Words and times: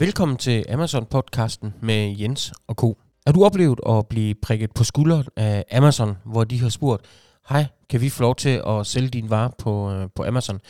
Velkommen 0.00 0.36
til 0.36 0.64
Amazon-podcasten 0.68 1.68
med 1.80 2.16
Jens 2.18 2.52
og 2.68 2.74
Co. 2.74 2.98
Er 3.26 3.32
du 3.32 3.44
oplevet 3.44 3.80
at 3.88 4.06
blive 4.06 4.34
prikket 4.42 4.70
på 4.74 4.84
skulderen 4.84 5.26
af 5.36 5.64
Amazon, 5.72 6.16
hvor 6.24 6.44
de 6.44 6.60
har 6.60 6.68
spurgt, 6.68 7.06
hej, 7.48 7.66
kan 7.90 8.00
vi 8.00 8.08
få 8.08 8.22
lov 8.22 8.36
til 8.36 8.62
at 8.66 8.86
sælge 8.86 9.08
din 9.08 9.30
vare 9.30 9.50
på, 9.58 9.92
øh, 9.92 10.08
på 10.14 10.24
Amazon? 10.24 10.60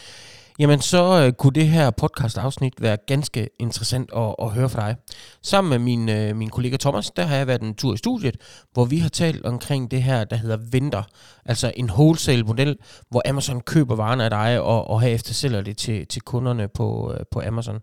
Jamen, 0.59 0.81
så 0.81 1.25
øh, 1.25 1.33
kunne 1.33 1.53
det 1.53 1.69
her 1.69 1.91
podcast-afsnit 1.91 2.83
være 2.83 2.97
ganske 3.07 3.49
interessant 3.59 4.11
at, 4.17 4.35
at 4.43 4.51
høre 4.51 4.69
fra 4.69 4.89
dig. 4.89 4.97
Sammen 5.43 5.71
med 5.71 5.79
min, 5.79 6.09
øh, 6.09 6.37
min 6.37 6.49
kollega 6.49 6.77
Thomas, 6.77 7.11
der 7.11 7.23
har 7.23 7.37
jeg 7.37 7.47
været 7.47 7.63
en 7.63 7.75
tur 7.75 7.95
i 7.95 7.97
studiet, 7.97 8.37
hvor 8.73 8.85
vi 8.85 8.99
har 8.99 9.09
talt 9.09 9.45
omkring 9.45 9.91
det 9.91 10.03
her, 10.03 10.25
der 10.25 10.37
hedder 10.37 10.59
Venter. 10.73 11.03
Altså 11.49 11.73
en 11.77 11.91
wholesale-model, 11.91 12.77
hvor 13.11 13.23
Amazon 13.29 13.61
køber 13.61 13.97
varerne 13.97 14.25
af 14.25 14.31
dig 14.31 14.61
og, 14.61 14.91
og 14.91 15.01
herefter 15.01 15.35
sælger 15.35 15.61
det 15.61 15.77
til, 15.77 16.07
til 16.07 16.23
kunderne 16.23 16.69
på, 16.69 17.13
øh, 17.13 17.21
på 17.33 17.43
Amazon. 17.47 17.79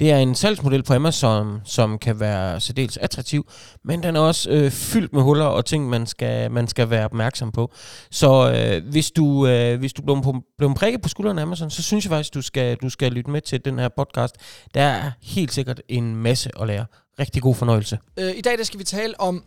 Det 0.00 0.12
er 0.12 0.18
en 0.18 0.34
salgsmodel 0.34 0.82
på 0.82 0.94
Amazon, 0.94 1.60
som 1.64 1.98
kan 1.98 2.20
være 2.20 2.60
særdeles 2.60 2.96
attraktiv, 2.96 3.50
men 3.84 4.02
den 4.02 4.16
er 4.16 4.20
også 4.20 4.50
øh, 4.50 4.70
fyldt 4.70 5.12
med 5.12 5.22
huller 5.22 5.44
og 5.44 5.64
ting, 5.64 5.88
man 5.88 6.06
skal, 6.06 6.50
man 6.50 6.68
skal 6.68 6.90
være 6.90 7.04
opmærksom 7.04 7.52
på. 7.52 7.72
Så 8.10 8.52
øh, 8.52 8.90
hvis 8.90 9.10
du, 9.10 9.46
øh, 9.46 9.78
hvis 9.78 9.92
du 9.92 10.02
blev, 10.02 10.42
blev 10.58 10.74
prikket 10.74 11.02
på 11.02 11.08
skulderen 11.08 11.38
af 11.38 11.42
Amazon, 11.42 11.70
så 11.70 11.82
synes 11.82 12.04
jeg 12.04 12.10
faktisk, 12.10 12.34
du 12.34 12.42
skal, 12.42 12.76
du 12.76 12.88
skal 12.88 13.12
lytte 13.12 13.30
med 13.30 13.40
til 13.40 13.64
den 13.64 13.78
her 13.78 13.88
podcast. 13.88 14.34
Der 14.74 14.82
er 14.82 15.10
helt 15.22 15.52
sikkert 15.52 15.82
en 15.88 16.16
masse 16.16 16.50
at 16.60 16.66
lære. 16.66 16.86
Rigtig 17.18 17.42
god 17.42 17.54
fornøjelse. 17.54 17.98
Øh, 18.18 18.32
I 18.36 18.40
dag 18.40 18.58
der 18.58 18.64
skal 18.64 18.78
vi 18.78 18.84
tale 18.84 19.20
om 19.20 19.44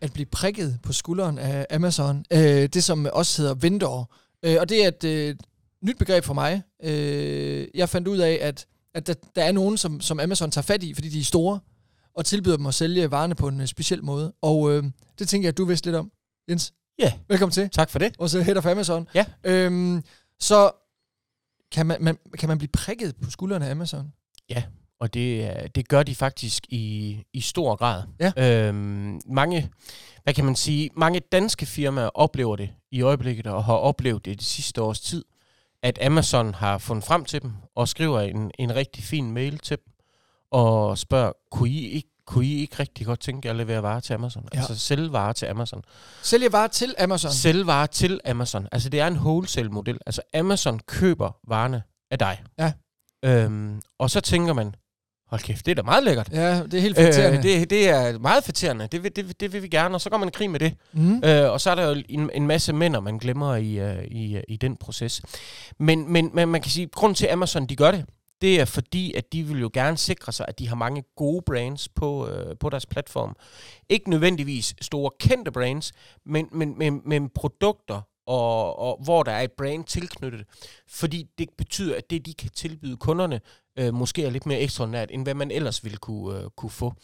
at 0.00 0.12
blive 0.12 0.26
prikket 0.26 0.78
på 0.82 0.92
skulderen 0.92 1.38
af 1.38 1.66
Amazon. 1.70 2.24
Øh, 2.32 2.66
det, 2.66 2.84
som 2.84 3.06
også 3.12 3.42
hedder 3.42 3.54
vendor. 3.54 4.14
Øh, 4.42 4.56
og 4.60 4.68
det 4.68 4.84
er 4.84 4.88
et 4.88 5.04
øh, 5.04 5.36
nyt 5.82 5.98
begreb 5.98 6.24
for 6.24 6.34
mig. 6.34 6.62
Øh, 6.82 7.68
jeg 7.74 7.88
fandt 7.88 8.08
ud 8.08 8.18
af, 8.18 8.38
at, 8.40 8.66
at 8.94 9.06
der, 9.06 9.14
der 9.36 9.44
er 9.44 9.52
nogen, 9.52 9.76
som, 9.76 10.00
som 10.00 10.20
Amazon 10.20 10.50
tager 10.50 10.62
fat 10.62 10.82
i, 10.82 10.94
fordi 10.94 11.08
de 11.08 11.20
er 11.20 11.24
store, 11.24 11.60
og 12.14 12.24
tilbyder 12.24 12.56
dem 12.56 12.66
at 12.66 12.74
sælge 12.74 13.10
varerne 13.10 13.34
på 13.34 13.48
en 13.48 13.60
uh, 13.60 13.66
speciel 13.66 14.04
måde. 14.04 14.32
Og 14.42 14.72
øh, 14.72 14.84
det 15.18 15.28
tænker 15.28 15.46
jeg, 15.46 15.52
at 15.52 15.58
du 15.58 15.64
vidste 15.64 15.86
lidt 15.86 15.96
om, 15.96 16.10
Jens. 16.50 16.72
Ja. 16.98 17.04
Yeah. 17.04 17.12
Velkommen 17.28 17.52
til. 17.52 17.70
Tak 17.70 17.90
for 17.90 17.98
det. 17.98 18.14
Og 18.18 18.30
så 18.30 18.42
head 18.42 18.56
of 18.56 18.66
Amazon. 18.66 19.08
Ja. 19.14 19.24
Øhm, 19.44 20.02
så 20.40 20.70
kan 21.72 21.86
man, 21.86 21.96
man, 22.00 22.18
kan 22.38 22.48
man 22.48 22.58
blive 22.58 22.68
prikket 22.72 23.16
på 23.16 23.30
skuldrene 23.30 23.66
af 23.66 23.70
Amazon? 23.70 24.12
Ja, 24.50 24.62
og 25.00 25.14
det, 25.14 25.56
det 25.74 25.88
gør 25.88 26.02
de 26.02 26.14
faktisk 26.14 26.66
i, 26.68 27.16
i 27.32 27.40
stor 27.40 27.76
grad. 27.76 28.02
Ja. 28.20 28.68
Øhm, 28.68 29.20
mange, 29.26 29.70
hvad 30.22 30.34
kan 30.34 30.44
man 30.44 30.56
sige, 30.56 30.90
mange 30.96 31.20
danske 31.20 31.66
firmaer 31.66 32.10
oplever 32.14 32.56
det 32.56 32.70
i 32.90 33.02
øjeblikket, 33.02 33.46
og 33.46 33.64
har 33.64 33.74
oplevet 33.74 34.24
det 34.24 34.40
de 34.40 34.44
sidste 34.44 34.82
års 34.82 35.00
tid, 35.00 35.24
at 35.82 35.98
Amazon 36.02 36.54
har 36.54 36.78
fundet 36.78 37.04
frem 37.04 37.24
til 37.24 37.42
dem, 37.42 37.52
og 37.76 37.88
skriver 37.88 38.20
en, 38.20 38.50
en 38.58 38.74
rigtig 38.74 39.04
fin 39.04 39.30
mail 39.30 39.58
til 39.58 39.76
dem, 39.76 39.92
og 40.50 40.98
spørger, 40.98 41.32
kunne 41.50 41.70
I 41.70 41.88
ikke 41.88 42.08
kunne 42.26 42.46
I 42.46 42.60
ikke 42.60 42.76
rigtig 42.78 43.06
godt 43.06 43.20
tænke 43.20 43.46
jer 43.46 43.52
at 43.52 43.56
levere 43.56 43.82
varer 43.82 44.00
til 44.00 44.14
Amazon? 44.14 44.48
Ja. 44.54 44.58
Altså 44.58 44.78
sælge 44.78 45.12
varer 45.12 45.32
til 45.32 45.46
Amazon. 45.46 45.84
Sælge 46.22 46.52
varer 46.52 46.68
til 46.68 46.94
Amazon? 46.98 47.32
Sælge 47.32 47.66
varer 47.66 47.86
til 47.86 48.20
Amazon. 48.24 48.68
Altså 48.72 48.88
det 48.88 49.00
er 49.00 49.06
en 49.06 49.16
wholesale-model. 49.16 49.98
Altså 50.06 50.22
Amazon 50.34 50.78
køber 50.78 51.36
varerne 51.48 51.82
af 52.10 52.18
dig. 52.18 52.42
Ja. 52.58 52.72
Øhm, 53.24 53.82
og 53.98 54.10
så 54.10 54.20
tænker 54.20 54.52
man, 54.52 54.74
hold 55.30 55.40
kæft, 55.40 55.66
det 55.66 55.70
er 55.70 55.74
da 55.74 55.82
meget 55.82 56.04
lækkert. 56.04 56.28
Ja, 56.32 56.62
det 56.62 56.74
er 56.74 56.80
helt 56.80 56.96
fætterende. 56.96 57.38
Øh, 57.38 57.42
det, 57.42 57.70
det 57.70 57.88
er 57.88 58.18
meget 58.18 58.44
fætterende. 58.44 58.88
Det 58.92 59.02
vil, 59.02 59.16
det, 59.16 59.40
det 59.40 59.52
vil 59.52 59.62
vi 59.62 59.68
gerne, 59.68 59.94
og 59.94 60.00
så 60.00 60.10
går 60.10 60.16
man 60.16 60.28
i 60.28 60.30
krig 60.30 60.50
med 60.50 60.60
det. 60.60 60.74
Mm. 60.92 61.24
Øh, 61.24 61.52
og 61.52 61.60
så 61.60 61.70
er 61.70 61.74
der 61.74 61.88
jo 61.88 62.02
en, 62.08 62.30
en 62.34 62.46
masse 62.46 62.72
mænd, 62.72 63.00
man 63.00 63.18
glemmer 63.18 63.56
i, 63.56 63.90
uh, 63.90 64.04
i, 64.04 64.40
i 64.48 64.56
den 64.56 64.76
proces. 64.76 65.22
Men, 65.78 66.12
men, 66.12 66.30
men 66.34 66.48
man 66.48 66.60
kan 66.60 66.70
sige, 66.70 66.86
grund 66.86 67.14
til 67.14 67.26
Amazon, 67.26 67.66
de 67.66 67.76
gør 67.76 67.90
det, 67.90 68.04
det 68.40 68.60
er 68.60 68.64
fordi, 68.64 69.14
at 69.14 69.32
de 69.32 69.42
vil 69.42 69.60
jo 69.60 69.70
gerne 69.72 69.96
sikre 69.96 70.32
sig, 70.32 70.46
at 70.48 70.58
de 70.58 70.68
har 70.68 70.76
mange 70.76 71.04
gode 71.16 71.42
brands 71.46 71.88
på, 71.88 72.28
øh, 72.28 72.56
på 72.60 72.70
deres 72.70 72.86
platform. 72.86 73.36
Ikke 73.88 74.10
nødvendigvis 74.10 74.74
store 74.80 75.10
kendte 75.20 75.52
brands, 75.52 75.92
men, 76.26 76.48
men, 76.52 76.78
men, 76.78 77.00
men 77.04 77.28
produkter, 77.34 78.00
og, 78.28 78.78
og 78.78 79.00
hvor 79.04 79.22
der 79.22 79.32
er 79.32 79.40
et 79.42 79.52
brand 79.52 79.84
tilknyttet. 79.84 80.44
Fordi 80.88 81.26
det 81.38 81.48
betyder, 81.58 81.96
at 81.96 82.10
det, 82.10 82.26
de 82.26 82.34
kan 82.34 82.50
tilbyde 82.50 82.96
kunderne, 82.96 83.40
øh, 83.78 83.94
måske 83.94 84.24
er 84.24 84.30
lidt 84.30 84.46
mere 84.46 84.60
ekstraordinært, 84.60 85.10
end 85.10 85.22
hvad 85.22 85.34
man 85.34 85.50
ellers 85.50 85.84
ville 85.84 85.98
kunne, 85.98 86.38
øh, 86.38 86.50
kunne 86.56 86.70
få. 86.70 86.94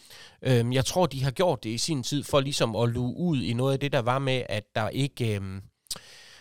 Øh, 0.41 0.73
jeg 0.73 0.85
tror, 0.85 1.05
de 1.05 1.23
har 1.23 1.31
gjort 1.31 1.63
det 1.63 1.69
i 1.69 1.77
sin 1.77 2.03
tid, 2.03 2.23
for 2.23 2.39
ligesom 2.39 2.75
at 2.75 2.89
luge 2.89 3.17
ud 3.17 3.41
i 3.41 3.53
noget 3.53 3.73
af 3.73 3.79
det, 3.79 3.91
der 3.91 4.01
var 4.01 4.19
med, 4.19 4.43
at 4.49 4.63
der 4.75 4.89
ikke... 4.89 5.35
Øh, 5.35 5.61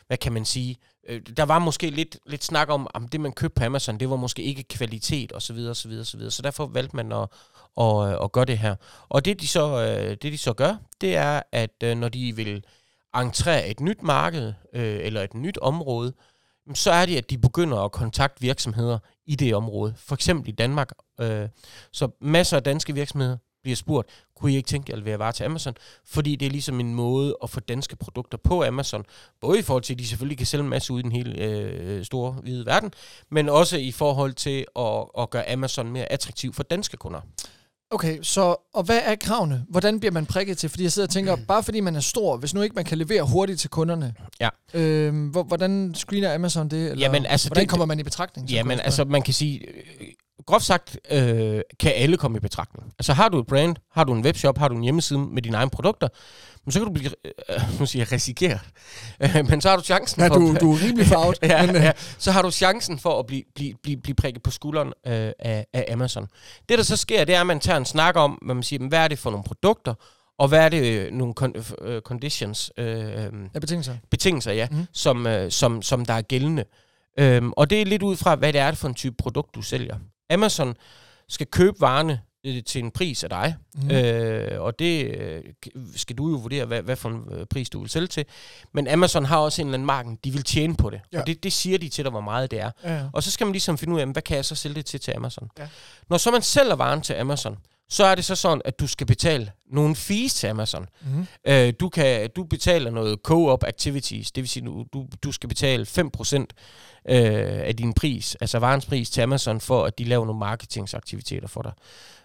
hvad 0.07 0.17
kan 0.17 0.33
man 0.33 0.45
sige, 0.45 0.77
øh, 1.09 1.23
der 1.37 1.45
var 1.45 1.59
måske 1.59 1.91
lidt, 1.91 2.19
lidt 2.27 2.45
snak 2.45 2.69
om, 2.69 2.87
om 2.95 3.09
det 3.09 3.21
man 3.21 3.33
købte 3.33 3.55
på 3.55 3.65
Amazon, 3.65 4.01
det 4.01 4.11
var 4.11 4.17
måske 4.17 4.43
ikke 4.43 4.63
kvalitet 4.63 5.33
og 5.33 5.43
så 5.43 5.53
videre, 5.53 5.71
og 5.71 5.77
så 5.77 5.89
videre, 5.89 6.03
og 6.03 6.07
så 6.07 6.17
videre. 6.17 6.31
Så 6.31 6.43
derfor 6.43 6.67
valgte 6.67 6.97
man 6.97 7.13
at, 7.13 7.29
at, 7.81 8.09
øh, 8.09 8.25
at 8.25 8.33
gøre 8.33 8.45
det 8.45 8.59
her. 8.59 8.75
Og 9.09 9.25
det 9.25 9.41
de 9.41 9.49
så, 9.49 9.81
øh, 9.81 10.11
det 10.11 10.23
de 10.23 10.39
så 10.39 10.53
gør, 10.53 10.77
det 11.01 11.17
er, 11.17 11.43
at 11.53 11.83
øh, 11.85 11.97
når 11.97 12.09
de 12.09 12.37
vil 12.37 12.65
entrere 13.23 13.69
et 13.69 13.81
nyt 13.81 14.03
marked 14.03 14.53
øh, 14.73 14.99
eller 15.01 15.23
et 15.23 15.35
nyt 15.35 15.59
område, 15.59 16.13
så 16.75 16.91
er 16.91 17.07
det, 17.07 17.17
at 17.17 17.31
de 17.31 17.39
begynder 17.39 17.79
at 17.79 17.93
kontakte 17.93 18.41
virksomheder 18.41 18.99
i 19.27 19.37
det 19.37 19.55
område. 19.55 19.95
For 19.97 20.15
eksempel 20.15 20.49
i 20.49 20.53
Danmark. 20.53 20.91
Øh, 21.21 21.49
så 21.93 22.09
masser 22.21 22.57
af 22.57 22.63
danske 22.63 22.95
virksomheder 22.95 23.37
bliver 23.63 23.77
spurgt, 23.77 24.09
kunne 24.37 24.53
I 24.53 24.57
ikke 24.57 24.67
tænke 24.67 24.91
jer 24.91 24.97
at 24.97 25.03
levere 25.03 25.19
varer 25.19 25.33
til 25.33 25.45
Amazon? 25.45 25.75
Fordi 26.05 26.37
det 26.37 26.47
er 26.47 26.51
ligesom 26.51 26.81
en 26.81 26.95
måde 26.95 27.37
at 27.43 27.51
få 27.51 27.61
danske 27.61 27.97
produkter 27.97 28.39
på 28.39 28.65
Amazon. 28.65 29.05
Både 29.41 29.59
i 29.59 29.63
forhold 29.63 29.83
til, 29.83 29.95
at 29.95 29.99
de 29.99 30.07
selvfølgelig 30.07 30.39
kan 30.39 30.47
sælge 30.47 30.63
en 30.65 30.71
masse 30.71 30.93
ud 30.93 30.99
i 30.99 31.03
den 31.03 31.13
hele 31.13 31.39
øh, 31.39 32.05
store, 32.05 32.33
hvide 32.33 32.67
verden, 32.67 32.93
men 33.31 33.49
også 33.49 33.77
i 33.77 33.93
forhold 33.93 34.33
til 34.33 34.67
at, 34.77 35.05
at 35.19 35.31
gøre 35.31 35.53
Amazon 35.53 35.93
mere 35.93 36.13
attraktiv 36.13 36.53
for 36.53 36.63
danske 36.63 36.97
kunder. 36.97 37.21
Okay, 37.91 38.19
så 38.23 38.57
og 38.75 38.83
hvad 38.83 39.01
er 39.05 39.15
kravene? 39.15 39.65
Hvordan 39.69 40.01
bliver 40.01 40.13
man 40.13 40.27
prikket 40.27 40.59
til? 40.59 40.69
Fordi 40.69 40.83
jeg 40.83 40.93
sidder 40.93 41.07
og 41.07 41.13
tænker, 41.13 41.37
bare 41.49 41.63
fordi 41.63 41.81
man 41.81 41.97
er 41.97 42.01
stor, 42.01 42.37
hvis 42.37 42.55
nu 42.55 42.63
ikke 42.63 42.75
man 42.75 42.85
kan 42.85 42.99
levere 42.99 43.23
hurtigt 43.23 43.61
til 43.61 43.71
kunderne, 43.71 44.15
ja. 44.41 44.49
øh, 44.75 45.31
hvordan 45.31 45.95
screener 45.95 46.35
Amazon 46.35 46.69
det? 46.69 46.91
Eller 46.91 47.05
jamen, 47.05 47.27
altså, 47.27 47.49
hvordan 47.49 47.63
det, 47.63 47.71
kommer 47.71 47.87
man 47.87 48.01
i 48.01 48.03
betragtning? 48.03 48.51
Jamen, 48.51 48.81
altså 48.81 49.05
man 49.05 49.23
kan 49.23 49.35
sige, 49.35 49.67
groft 50.47 50.65
sagt, 50.65 50.99
øh, 51.11 51.61
kan 51.81 51.93
alle 51.95 52.17
komme 52.17 52.37
i 52.37 52.41
betragtning. 52.41 52.93
Altså 52.99 53.13
har 53.13 53.29
du 53.29 53.39
et 53.39 53.47
brand, 53.47 53.77
har 53.93 54.05
du 54.05 54.13
en 54.13 54.25
webshop, 54.25 54.59
har 54.59 54.69
du 54.69 54.75
en 54.75 54.83
hjemmeside 54.83 55.19
med 55.19 55.43
dine 55.43 55.57
egne 55.57 55.71
produkter, 55.71 56.09
men 56.65 56.73
så 56.73 56.79
kan 56.79 56.87
du 56.87 56.93
blive, 56.93 57.11
øh, 57.25 57.61
nu 57.81 57.87
siger 57.87 58.01
jeg 58.01 58.13
risikeret, 58.13 58.61
øh, 59.21 59.47
men 59.51 59.61
så 59.61 59.69
har 59.69 59.77
du 59.77 59.83
chancen 59.83 60.23
ja, 60.23 60.29
for... 60.29 60.35
du, 60.35 60.57
du 60.61 60.73
er 60.73 60.83
rimelig 60.83 61.07
farvet. 61.07 61.39
ja, 61.43 61.67
men, 61.67 61.77
ja, 61.77 61.93
så 62.19 62.33
har 62.33 62.43
du 62.43 62.51
chancen 62.51 62.99
for 62.99 63.19
at 63.19 63.27
blive, 63.27 63.43
blive, 63.55 63.75
blive, 63.83 63.97
blive 63.97 64.15
prikket 64.15 64.43
på 64.43 64.51
skulderen 64.51 64.93
øh, 65.07 65.33
af, 65.39 65.67
af 65.73 65.87
Amazon. 65.93 66.27
Det, 66.69 66.79
der 66.79 66.85
så 66.85 66.97
sker, 66.97 67.25
det 67.25 67.35
er, 67.35 67.41
at 67.41 67.47
man 67.47 67.61
tager 67.61 67.77
en 67.77 67.85
snak 67.85 68.17
om, 68.17 68.39
hvad 68.43 68.55
man 68.55 68.63
siger, 68.63 68.89
hvad 68.89 68.99
er 68.99 69.09
det 69.09 69.19
for 69.19 69.31
nogle 69.31 69.45
produkter, 69.45 69.95
og 70.39 70.49
hvad 70.49 70.59
er 70.59 70.69
det 70.69 70.83
øh, 70.83 71.13
nogle 71.13 71.35
con- 71.41 71.85
øh, 71.85 72.03
conditions? 72.03 72.73
Øh, 72.79 72.87
ja, 73.55 73.59
betingelser. 73.61 73.97
Betingelser, 74.11 74.53
ja, 74.53 74.69
mm. 74.71 74.87
som, 74.93 75.27
øh, 75.27 75.51
som, 75.51 75.83
som 75.83 76.05
der 76.05 76.15
er 76.15 76.23
gældende. 76.23 76.65
Øhm, 77.19 77.53
og 77.53 77.71
det 77.71 77.81
er 77.81 77.85
lidt 77.85 78.03
ud 78.03 78.17
fra, 78.17 78.35
hvad 78.35 78.53
det 78.53 78.61
er 78.61 78.73
for 78.73 78.89
en 78.89 78.95
type 78.95 79.17
produkt, 79.19 79.55
du 79.55 79.63
sælger. 79.63 79.97
Amazon 80.31 80.75
skal 81.29 81.47
købe 81.47 81.81
varerne 81.81 82.21
øh, 82.47 82.65
til 82.65 82.85
en 82.85 82.91
pris 82.91 83.25
af 83.25 83.31
dig, 83.31 83.57
mm. 83.75 83.91
øh, 83.91 84.63
og 84.63 84.79
det 84.79 85.05
øh, 85.05 85.43
skal 85.97 86.19
du 86.19 86.31
jo 86.31 86.37
vurdere, 86.37 86.65
hvad, 86.65 86.83
hvad 86.83 86.97
for 86.97 87.09
en 87.09 87.25
øh, 87.31 87.47
pris 87.47 87.71
du 87.71 87.81
vil 87.81 87.91
sælge 87.91 88.07
til. 88.07 88.25
Men 88.73 88.89
Amazon 88.89 89.25
har 89.25 89.39
også 89.39 89.63
en 89.63 89.69
eller 89.69 89.75
anden 89.75 89.87
marken, 89.87 90.19
de 90.25 90.31
vil 90.31 90.43
tjene 90.43 90.77
på 90.77 90.91
det, 90.91 91.01
ja. 91.13 91.21
og 91.21 91.27
det, 91.27 91.43
det 91.43 91.53
siger 91.53 91.79
de 91.79 91.89
til 91.89 92.05
dig, 92.05 92.11
hvor 92.11 92.21
meget 92.21 92.51
det 92.51 92.61
er. 92.61 92.71
Ja, 92.85 92.95
ja. 92.95 93.05
Og 93.13 93.23
så 93.23 93.31
skal 93.31 93.45
man 93.45 93.53
ligesom 93.53 93.79
finde 93.79 93.95
ud 93.95 94.01
af, 94.01 94.07
hvad 94.07 94.23
kan 94.23 94.37
jeg 94.37 94.45
så 94.45 94.55
sælge 94.55 94.75
det 94.75 94.87
til 94.87 95.01
til 95.01 95.13
Amazon. 95.17 95.51
Ja. 95.59 95.69
Når 96.11 96.17
så 96.17 96.31
man 96.31 96.43
sælger 96.43 96.75
varen 96.75 97.01
til 97.01 97.15
Amazon, 97.15 97.59
så 97.89 98.05
er 98.05 98.15
det 98.15 98.25
så 98.25 98.35
sådan, 98.35 98.63
at 98.65 98.81
du 98.81 98.87
skal 98.87 99.07
betale 99.07 99.53
nogle 99.73 99.97
fees 99.97 100.35
til 100.35 100.47
Amazon. 100.47 100.87
Mm-hmm. 101.03 101.27
Øh, 101.47 101.73
du, 101.81 101.89
kan, 101.89 102.31
du 102.37 102.45
betaler 102.45 102.91
noget 102.91 103.19
co-op 103.23 103.65
activities, 103.65 104.33
det 104.33 104.43
vil 104.43 104.49
sige, 104.49 104.67
du, 104.67 104.85
du, 104.93 105.07
du 105.23 105.33
skal 105.33 105.49
betale 105.49 105.87
5% 105.99 106.37
øh, 106.37 106.47
af 107.69 107.77
din 107.79 107.93
pris, 107.93 108.37
altså 108.41 108.59
varens 108.59 108.87
pris 108.87 109.11
til 109.11 109.21
Amazon, 109.21 109.61
for 109.61 109.85
at 109.85 109.99
de 109.99 110.05
laver 110.05 110.27
nogle 110.27 110.39
marketingsaktiviteter 110.39 111.49
for 111.49 111.63
dig. 111.63 111.73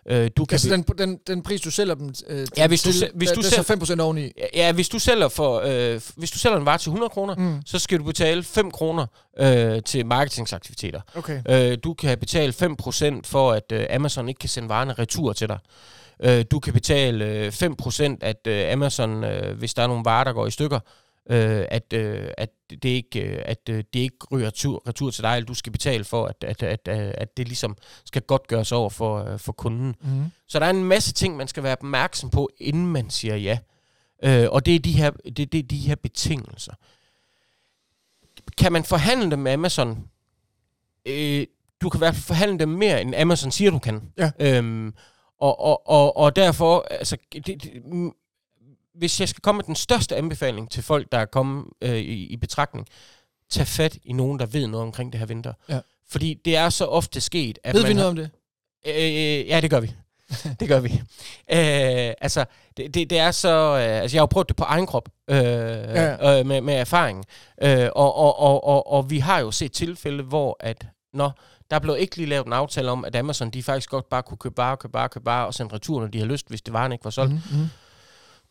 Øh, 0.10 0.30
du 0.38 0.46
kan 0.46 0.56
altså 0.56 0.70
den, 0.70 0.84
den, 0.98 1.20
den 1.28 1.44
pris, 1.44 1.62
du 1.62 1.72
sælger 1.72 1.96
dem 1.96 2.14
øh, 2.28 2.48
ja, 2.58 2.68
hvis 2.68 2.82
til, 2.82 3.02
du, 3.02 3.08
hvis 3.16 3.32
du 3.32 3.42
det 3.42 3.58
er 3.58 3.96
5% 3.98 4.02
oveni? 4.02 4.32
Ja, 4.54 4.72
hvis 4.72 4.90
du 4.90 5.00
sælger, 5.00 5.28
for, 5.28 5.62
øh, 5.66 6.02
hvis 6.16 6.32
du 6.32 6.38
sælger 6.38 6.58
en 6.58 6.66
vare 6.66 6.78
til 6.78 6.90
100 6.90 7.10
kroner, 7.10 7.36
mm. 7.36 7.62
så 7.66 7.80
skal 7.80 8.00
du 8.00 8.04
betale 8.04 8.44
5 8.44 8.72
kroner 8.72 9.06
øh, 9.40 9.84
til 9.84 10.06
marketingsaktiviteter. 10.06 11.02
Okay. 11.16 11.42
Øh, 11.50 11.78
du 11.84 11.94
kan 11.94 12.18
betale 12.18 12.54
5% 12.54 13.22
for, 13.24 13.52
at 13.52 13.72
øh, 13.72 13.86
Amazon 13.90 14.30
ikke 14.30 14.40
kan 14.40 14.50
sende 14.50 14.70
varerne 14.70 14.94
retur 14.94 15.34
til 15.34 15.50
dig. 15.50 15.60
Øh, 16.24 16.46
du 16.52 16.60
kan 16.60 16.74
betale 16.74 17.26
øh, 17.26 17.48
5% 17.48 18.18
at 18.22 18.48
øh, 18.48 18.72
Amazon, 18.74 19.24
øh, 19.24 19.58
hvis 19.58 19.74
der 19.74 19.84
er 19.84 19.88
nogle 19.88 20.06
varer, 20.06 20.24
der 20.24 20.34
går 20.34 20.48
i 20.48 20.52
stykker, 20.52 20.80
øh, 21.30 21.66
at, 21.70 21.94
øh, 21.94 22.32
at, 22.38 22.50
det 22.70 22.86
ikke, 22.86 23.22
øh, 23.22 23.42
at 23.46 23.70
øh, 23.70 23.84
det 23.94 24.00
ikke 24.00 24.18
ryger 24.32 24.48
retur, 24.48 24.84
retur 24.88 25.12
til 25.12 25.24
dig, 25.24 25.36
eller 25.36 25.46
du 25.46 25.54
skal 25.54 25.72
betale 25.72 26.04
for, 26.04 26.26
at, 26.26 26.44
at, 26.44 26.64
at, 26.64 26.88
at, 26.88 27.16
at 27.18 27.38
det 27.38 27.48
ligesom 27.48 27.78
skal 28.06 28.22
godt 28.22 28.48
gøres 28.48 28.72
over 28.72 28.90
for, 28.90 29.24
øh, 29.24 29.40
for 29.40 29.52
kunden. 29.52 29.96
Mm. 30.02 30.26
Så 30.48 30.60
der 30.60 30.66
er 30.66 30.70
en 30.70 30.84
masse 30.84 31.14
ting, 31.14 31.38
man 31.38 31.48
skal 31.48 31.64
være 31.64 31.74
opmærksom 31.74 32.30
på, 32.30 32.50
inden 32.58 32.88
man 32.88 33.10
siger 33.10 33.36
ja. 33.36 33.58
Øh, 34.24 34.48
og 34.52 34.66
det 34.66 34.76
er, 34.76 34.80
de 34.80 34.92
her, 34.92 35.12
det, 35.12 35.52
det 35.52 35.60
er 35.60 35.64
de 35.64 35.78
her 35.78 35.96
betingelser. 35.96 36.74
Kan 38.58 38.72
man 38.72 38.84
forhandle 38.84 39.32
dem 39.32 39.40
med 39.40 39.52
Amazon? 39.52 40.08
Øh, 41.06 41.46
du 41.82 41.90
kan 41.90 41.98
i 41.98 42.02
hvert 42.02 42.16
fald 42.16 42.24
forhandle 42.24 42.60
dem 42.60 42.70
mere, 42.70 43.02
end 43.02 43.16
Amazon 43.16 43.52
siger, 43.52 43.72
du 43.72 43.80
kan. 43.80 44.02
Ja. 44.18 44.32
Øhm, 44.40 44.94
og, 45.40 45.60
og, 45.60 45.90
og, 45.90 46.18
og 46.18 46.36
derfor, 46.36 46.86
altså, 46.90 47.18
det, 47.34 47.46
det, 47.46 47.84
hvis 48.96 49.20
jeg 49.20 49.30
skal 49.30 49.42
komme 49.42 49.58
med 49.58 49.66
den 49.66 49.76
største 49.76 50.16
anbefaling 50.16 50.72
til 50.72 50.84
folk, 50.84 51.12
der 51.12 51.18
er 51.18 51.26
kommet 51.26 51.66
øh, 51.82 51.98
i, 51.98 52.28
i 52.28 52.38
betragtning, 52.38 52.88
tag 53.50 53.68
fat 53.68 53.98
i 54.04 54.14
nogen, 54.14 54.40
der 54.40 54.46
ved 54.46 54.68
noget 54.68 54.86
omkring 54.86 55.12
det 55.12 55.20
her 55.20 55.26
vinter. 55.26 55.54
Ja. 55.70 55.80
Fordi 56.10 56.34
det 56.46 56.56
er 56.56 56.70
så 56.70 56.86
ofte 56.86 57.22
sket, 57.22 57.60
at 57.64 57.76
Ved 57.76 57.82
man 57.82 57.90
vi 57.90 57.94
noget 57.94 58.04
har, 58.04 58.10
om 58.10 58.16
det? 58.16 58.30
Øh, 58.88 59.48
ja, 59.48 59.62
det 59.62 59.70
gør 59.70 59.80
vi. 59.80 59.94
det 60.60 60.68
gør 60.68 60.80
vi. 60.80 61.02
Øh, 61.52 62.14
altså, 62.22 62.46
det, 62.78 62.94
det, 62.94 63.10
det 63.10 63.20
er 63.20 63.32
så... 63.32 63.50
Øh, 63.50 64.02
altså, 64.02 64.16
jeg 64.16 64.20
har 64.20 64.24
jo 64.24 64.26
prøvet 64.26 64.50
det 64.50 64.56
på 64.56 64.64
egen 64.64 64.86
krop 64.86 65.10
øh, 65.30 65.38
ja. 65.38 66.40
øh, 66.40 66.46
med, 66.46 66.62
med 66.62 66.74
erfaring. 66.74 67.26
Øh, 67.62 67.90
og, 67.96 68.16
og, 68.16 68.40
og, 68.40 68.64
og, 68.64 68.92
og 68.92 69.10
vi 69.10 69.20
har 69.20 69.40
jo 69.40 69.52
set 69.52 69.72
tilfælde, 69.72 70.24
hvor 70.24 70.58
at... 70.60 70.88
Nå, 71.14 71.32
der 71.72 71.80
blev 71.80 71.96
ikke 72.00 72.16
lige 72.18 72.30
lavet 72.30 72.46
en 72.48 72.54
aftale 72.54 72.92
om, 72.92 73.06
at 73.06 73.16
Amazon 73.16 73.50
de 73.50 73.64
faktisk 73.64 73.90
godt 73.90 74.10
bare 74.10 74.24
kunne 74.24 74.38
købe 74.38 74.56
bare, 74.56 74.78
købe 74.78 74.92
bare, 74.92 75.10
købe 75.10 75.24
bare 75.24 75.48
og 75.48 75.54
sende 75.54 75.76
retur, 75.76 76.00
når 76.00 76.08
de 76.08 76.20
har 76.20 76.26
lyst, 76.26 76.48
hvis 76.50 76.62
det 76.62 76.74
varen 76.74 76.92
ikke 76.92 77.04
var 77.06 77.12
solgt. 77.12 77.34
Mm-hmm. 77.34 77.68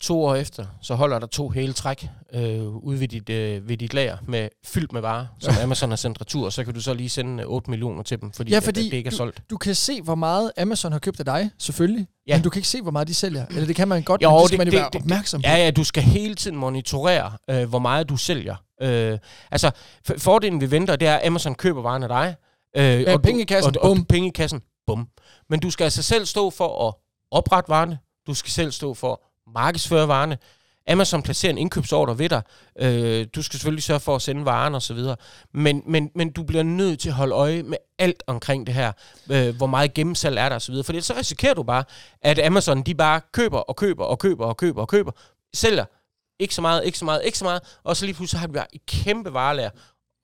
To 0.01 0.25
år 0.25 0.35
efter, 0.35 0.67
så 0.83 0.95
holder 0.95 1.19
der 1.19 1.27
to 1.27 1.49
hele 1.49 1.73
træk 1.73 2.09
øh, 2.35 2.67
ude 2.69 3.01
ved 3.01 3.09
dit, 3.09 3.29
øh, 3.31 3.69
ved 3.69 3.77
dit 3.77 3.95
lager 3.95 4.17
med 4.27 4.49
fyldt 4.67 4.93
med 4.93 5.01
varer, 5.01 5.27
som 5.41 5.55
Amazon 5.63 5.89
har 5.91 5.97
sendt 5.97 6.21
retur, 6.21 6.45
og 6.45 6.53
så 6.53 6.65
kan 6.65 6.75
du 6.75 6.81
så 6.81 6.95
lige 6.95 7.09
sende 7.09 7.43
øh, 7.43 7.49
8 7.49 7.71
millioner 7.71 8.03
til 8.03 8.21
dem, 8.21 8.33
fordi, 8.33 8.51
Ja, 8.53 8.59
fordi 8.59 8.81
at 8.87 8.91
det 8.91 8.97
ikke 8.97 9.07
er 9.07 9.11
du- 9.11 9.17
solgt. 9.17 9.43
Du 9.51 9.57
kan 9.57 9.75
se, 9.75 10.03
hvor 10.03 10.15
meget 10.15 10.53
Amazon 10.59 10.93
har 10.93 10.99
købt 10.99 11.19
af 11.19 11.25
dig, 11.25 11.51
selvfølgelig. 11.59 12.07
Ja. 12.27 12.37
Men 12.37 12.43
du 12.43 12.51
kan 12.51 12.59
ikke 12.59 12.69
se, 12.69 12.83
hvor 12.83 12.91
meget 12.91 13.09
de 13.09 13.15
sælger. 13.15 13.47
Eller 13.47 13.67
det 13.67 13.77
kan 13.77 13.89
man 13.89 14.03
godt, 14.03 14.23
Jo, 14.23 14.31
men 14.31 14.39
det 14.41 14.47
skal 14.49 14.59
det- 14.59 14.59
man 14.59 14.67
jo 14.67 14.71
det- 14.71 14.79
være 14.95 15.03
opmærksom 15.03 15.43
på. 15.43 15.49
Ja, 15.49 15.57
ja, 15.57 15.71
du 15.71 15.85
skal 15.85 16.03
hele 16.03 16.35
tiden 16.35 16.57
monitorere, 16.57 17.33
øh, 17.51 17.69
hvor 17.69 17.79
meget 17.79 18.09
du 18.09 18.17
sælger. 18.17 18.57
Øh, 18.83 19.19
altså, 19.51 19.71
fordelen 20.19 20.61
ved 20.61 20.69
venter, 20.69 20.97
det 20.97 21.09
er, 21.09 21.17
at 21.17 21.27
Amazon 21.27 21.55
køber 21.55 21.83
varen 21.83 22.03
af 22.03 22.09
dig. 22.09 22.35
Øh, 22.77 22.83
Ja, 23.03 23.15
og 23.15 23.23
penge 23.23 23.39
du- 23.39 23.43
i 23.43 23.45
kassen, 23.47 23.77
og, 23.77 23.83
og, 23.91 23.97
bum. 23.97 24.05
penge 24.05 24.29
i 24.29 24.33
kassen, 24.33 24.61
bum. 24.87 25.09
Men 25.49 25.61
du 25.61 25.71
skal 25.71 25.85
altså 25.85 26.03
selv 26.03 26.27
stå 26.27 26.51
for 26.51 26.89
at 26.89 26.95
oprette 27.31 27.69
varerne. 27.69 27.99
Du 28.27 28.35
skal 28.35 28.51
selv 28.51 28.73
stå 28.73 28.95
for 28.95 29.13
at 29.13 29.19
markedsføre 29.55 30.09
varerne. 30.09 30.39
Amazon 30.91 31.23
placerer 31.23 31.51
en 31.53 31.59
indkøbsordre 31.59 32.19
ved 32.19 32.29
dig. 32.29 32.43
Øh, 32.79 33.27
du 33.35 33.43
skal 33.43 33.53
selvfølgelig 33.59 33.83
sørge 33.83 34.01
for 34.01 34.17
at 34.17 34.23
sende 34.23 34.45
varen 34.45 34.75
og 34.75 34.83
så 34.83 34.95
videre. 34.95 35.17
Men, 35.55 35.83
men, 35.87 36.11
men 36.15 36.33
du 36.33 36.43
bliver 36.43 36.63
nødt 36.63 37.01
til 37.01 37.09
at 37.09 37.15
holde 37.15 37.35
øje 37.35 37.63
med 37.63 37.77
alt 37.99 38.23
omkring 38.27 38.67
det 38.67 38.75
her. 38.75 38.93
Øh, 39.31 39.57
hvor 39.57 39.67
meget 39.67 39.95
gennemsalg 39.95 40.39
er 40.39 40.49
der 40.49 40.57
og 40.57 40.63
så 40.63 40.73
videre. 40.73 40.85
For 40.85 41.01
så 41.01 41.15
risikerer 41.17 41.55
du 41.55 41.63
bare, 41.63 41.85
at 42.23 42.39
Amazon 42.47 42.83
de 42.83 42.95
bare 42.95 43.21
køber 43.33 43.59
og 43.59 43.77
køber 43.77 44.05
og 44.05 44.19
køber 44.19 44.45
og 44.47 44.57
køber 44.57 44.81
og 44.81 44.89
køber. 44.89 45.13
Sælger 45.55 45.85
ikke 46.41 46.55
så 46.55 46.61
meget, 46.61 46.85
ikke 46.85 46.99
så 46.99 47.05
meget, 47.05 47.21
ikke 47.25 47.39
så 47.39 47.45
meget. 47.45 47.63
Og 47.85 47.97
så 47.97 48.05
lige 48.05 48.15
pludselig 48.15 48.41
har 48.41 48.47
du 48.47 48.53
bare 48.53 48.75
et 48.75 48.87
kæmpe 48.87 49.33
varelager. 49.33 49.71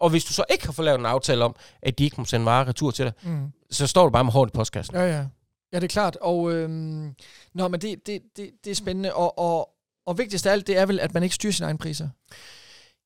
Og 0.05 0.11
hvis 0.11 0.25
du 0.25 0.33
så 0.33 0.45
ikke 0.51 0.65
har 0.67 0.73
fået 0.73 0.85
lavet 0.85 0.99
en 0.99 1.07
aftale 1.07 1.45
om, 1.45 1.57
at 1.83 1.99
de 1.99 2.05
ikke 2.05 2.17
må 2.19 2.25
sende 2.25 2.47
varer 2.47 2.69
retur 2.69 2.91
til 2.91 3.05
dig, 3.05 3.13
Mm. 3.23 3.53
så 3.71 3.87
står 3.87 4.05
du 4.05 4.11
bare 4.11 4.25
med 4.25 4.33
hårdt 4.33 4.51
i 4.51 4.55
postkassen. 4.57 4.95
Ja, 4.97 5.03
ja. 5.17 5.25
Ja, 5.73 5.77
det 5.81 5.85
er 5.85 5.89
klart. 5.89 6.17
Og, 6.21 6.53
øhm, 6.53 7.15
nå, 7.55 7.69
men 7.69 7.81
det, 7.81 8.07
det, 8.07 8.23
det, 8.37 8.51
det 8.65 8.71
er 8.71 8.75
spændende. 8.75 9.15
Og, 9.15 9.39
og, 9.39 9.69
og 10.07 10.19
vigtigst 10.19 10.47
af 10.47 10.53
alt, 10.53 10.67
det 10.67 10.79
er 10.79 10.87
vel, 10.87 11.01
at 11.01 11.15
man 11.15 11.23
ikke 11.23 11.35
styrer 11.35 11.53
sine 11.53 11.67
egne 11.67 11.79
priser. 11.79 12.09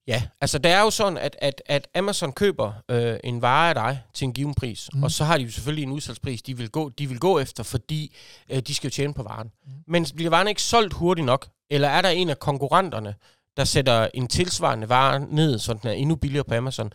Ja, 0.06 0.22
altså 0.40 0.58
det 0.58 0.70
er 0.72 0.80
jo 0.80 0.90
sådan, 0.90 1.18
at, 1.18 1.36
at, 1.42 1.62
at 1.66 1.88
Amazon 1.94 2.32
køber 2.32 2.72
øh, 2.90 3.16
en 3.24 3.42
vare 3.42 3.68
af 3.68 3.74
dig 3.74 4.02
til 4.14 4.24
en 4.24 4.32
given 4.32 4.54
pris, 4.54 4.88
Mm. 4.94 5.02
og 5.02 5.10
så 5.10 5.24
har 5.24 5.38
de 5.38 5.44
jo 5.44 5.50
selvfølgelig 5.50 5.82
en 5.82 5.92
udsalgspris, 5.92 6.42
de 6.42 6.56
vil 6.56 6.70
gå, 6.70 6.88
de 6.88 7.08
vil 7.08 7.18
gå 7.18 7.38
efter, 7.38 7.62
fordi 7.62 8.16
øh, 8.50 8.58
de 8.60 8.74
skal 8.74 8.88
jo 8.88 8.92
tjene 8.92 9.14
på 9.14 9.22
varen. 9.22 9.50
Mm. 9.66 9.72
Men 9.86 10.06
bliver 10.16 10.30
varen 10.30 10.48
ikke 10.48 10.62
solgt 10.62 10.94
hurtigt 10.94 11.24
nok, 11.26 11.48
eller 11.70 11.88
er 11.88 12.02
der 12.02 12.08
en 12.08 12.30
af 12.30 12.38
konkurrenterne, 12.38 13.14
der 13.58 13.64
sætter 13.64 14.08
en 14.14 14.28
tilsvarende 14.28 14.88
vare 14.88 15.20
ned, 15.20 15.58
så 15.58 15.72
den 15.72 15.88
er 15.88 15.93
endnu 15.93 16.16
billigere 16.16 16.44
på 16.44 16.55
Amazon, 16.55 16.90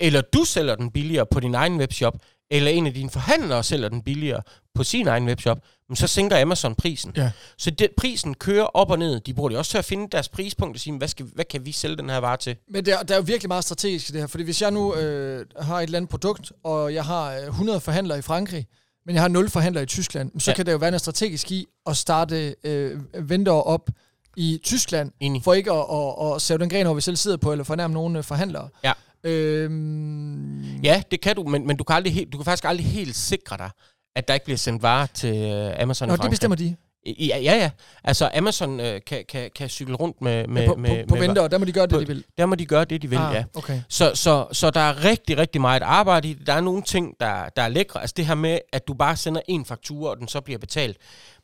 eller 0.00 0.20
du 0.20 0.44
sælger 0.44 0.74
den 0.74 0.90
billigere 0.90 1.26
på 1.26 1.40
din 1.40 1.54
egen 1.54 1.78
webshop, 1.78 2.14
eller 2.50 2.70
en 2.70 2.86
af 2.86 2.94
dine 2.94 3.10
forhandlere 3.10 3.64
sælger 3.64 3.88
den 3.88 4.02
billigere 4.02 4.42
på 4.74 4.84
sin 4.84 5.08
egen 5.08 5.26
webshop, 5.26 5.58
men 5.88 5.96
så 5.96 6.06
sænker 6.06 6.42
Amazon 6.42 6.74
prisen. 6.74 7.12
Ja. 7.16 7.30
Så 7.58 7.70
det, 7.70 7.88
prisen 7.96 8.34
kører 8.34 8.64
op 8.64 8.90
og 8.90 8.98
ned. 8.98 9.20
De 9.20 9.34
bruger 9.34 9.48
det 9.48 9.58
også 9.58 9.70
til 9.70 9.78
at 9.78 9.84
finde 9.84 10.08
deres 10.12 10.28
prispunkt 10.28 10.76
og 10.76 10.80
sige, 10.80 10.98
hvad, 10.98 11.08
skal, 11.08 11.26
hvad 11.34 11.44
kan 11.44 11.66
vi 11.66 11.72
sælge 11.72 11.96
den 11.96 12.10
her 12.10 12.18
vare 12.18 12.36
til? 12.36 12.56
Men 12.70 12.86
der, 12.86 13.02
der 13.02 13.14
er 13.14 13.18
jo 13.18 13.24
virkelig 13.26 13.48
meget 13.48 13.64
strategisk 13.64 14.08
i 14.08 14.12
det 14.12 14.20
her, 14.20 14.26
fordi 14.26 14.44
hvis 14.44 14.62
jeg 14.62 14.70
nu 14.70 14.94
øh, 14.94 15.46
har 15.60 15.78
et 15.78 15.82
eller 15.82 15.98
andet 15.98 16.10
produkt, 16.10 16.52
og 16.64 16.94
jeg 16.94 17.04
har 17.04 17.34
øh, 17.36 17.46
100 17.46 17.80
forhandlere 17.80 18.18
i 18.18 18.22
Frankrig, 18.22 18.66
men 19.06 19.14
jeg 19.14 19.22
har 19.22 19.28
0 19.28 19.50
forhandlere 19.50 19.82
i 19.82 19.86
Tyskland, 19.86 20.40
så 20.40 20.50
ja. 20.50 20.52
Ja. 20.52 20.56
kan 20.56 20.66
det 20.66 20.72
jo 20.72 20.76
være 20.76 20.90
noget 20.90 21.00
strategisk 21.00 21.52
i 21.52 21.66
at 21.86 21.96
starte 21.96 22.54
øh, 22.64 23.00
vendere 23.28 23.62
op 23.62 23.90
i 24.36 24.60
Tyskland, 24.64 25.12
Enig. 25.20 25.42
for 25.44 25.54
ikke 25.54 25.72
at, 25.72 25.84
at, 25.90 26.34
at 26.34 26.42
sæve 26.42 26.58
den 26.58 26.68
gren 26.70 26.86
over, 26.86 26.94
vi 26.94 27.00
selv 27.00 27.16
sidder 27.16 27.36
på, 27.36 27.52
eller 27.52 27.64
fornærme 27.64 27.94
nogle 27.94 28.18
øh, 28.18 28.24
forhandlere. 28.24 28.68
Ja. 28.84 28.92
Øhm, 29.24 30.80
Ja, 30.82 31.02
det 31.10 31.20
kan 31.20 31.36
du, 31.36 31.44
men, 31.44 31.66
men 31.66 31.76
du, 31.76 31.84
kan 31.84 31.96
aldrig 31.96 32.32
du 32.32 32.38
kan 32.38 32.44
faktisk 32.44 32.64
aldrig 32.64 32.86
helt 32.86 33.16
sikre 33.16 33.56
dig, 33.56 33.70
at 34.16 34.28
der 34.28 34.34
ikke 34.34 34.44
bliver 34.44 34.58
sendt 34.58 34.82
varer 34.82 35.06
til 35.06 35.34
uh, 35.34 35.82
Amazon 35.82 36.08
Nå, 36.08 36.16
det 36.16 36.30
bestemmer 36.30 36.56
de. 36.56 36.76
Ja, 37.06 37.38
ja, 37.38 37.54
ja. 37.56 37.70
Altså, 38.04 38.30
Amazon 38.34 38.80
øh, 38.80 39.00
kan, 39.06 39.24
kan, 39.28 39.50
kan 39.56 39.68
cykle 39.68 39.94
rundt 39.94 40.20
med... 40.22 40.46
med, 40.46 40.62
Ja, 40.62 40.68
på, 40.68 40.74
med, 40.74 41.00
på, 41.02 41.08
på 41.08 41.14
med 41.14 41.22
venter, 41.26 41.42
og 41.42 41.50
der 41.50 41.58
må 41.58 41.64
de 41.64 41.72
gøre 41.72 41.86
det, 41.86 41.92
på- 41.92 42.00
de 42.00 42.06
vil. 42.06 42.24
Der 42.38 42.46
må 42.46 42.54
de 42.54 42.66
gøre 42.66 42.84
det, 42.84 43.02
de 43.02 43.10
vil, 43.10 43.16
ah, 43.18 43.34
ja. 43.34 43.44
okay. 43.54 43.80
Så, 43.88 44.10
så, 44.14 44.46
så 44.52 44.70
der 44.70 44.80
er 44.80 45.04
rigtig, 45.04 45.38
rigtig 45.38 45.60
meget 45.60 45.82
arbejde 45.82 46.28
i 46.30 46.32
det. 46.34 46.46
Der 46.46 46.52
er 46.52 46.60
nogle 46.60 46.82
ting, 46.82 47.14
der, 47.20 47.48
der 47.56 47.62
er 47.62 47.68
lækre. 47.68 48.00
Altså 48.00 48.14
det 48.16 48.26
her 48.26 48.34
med, 48.34 48.58
at 48.72 48.88
du 48.88 48.94
bare 48.94 49.16
sender 49.16 49.40
en 49.48 49.64
faktura, 49.64 50.10
og 50.10 50.16
den 50.16 50.28
så 50.28 50.40
bliver 50.40 50.58
betalt. 50.58 50.96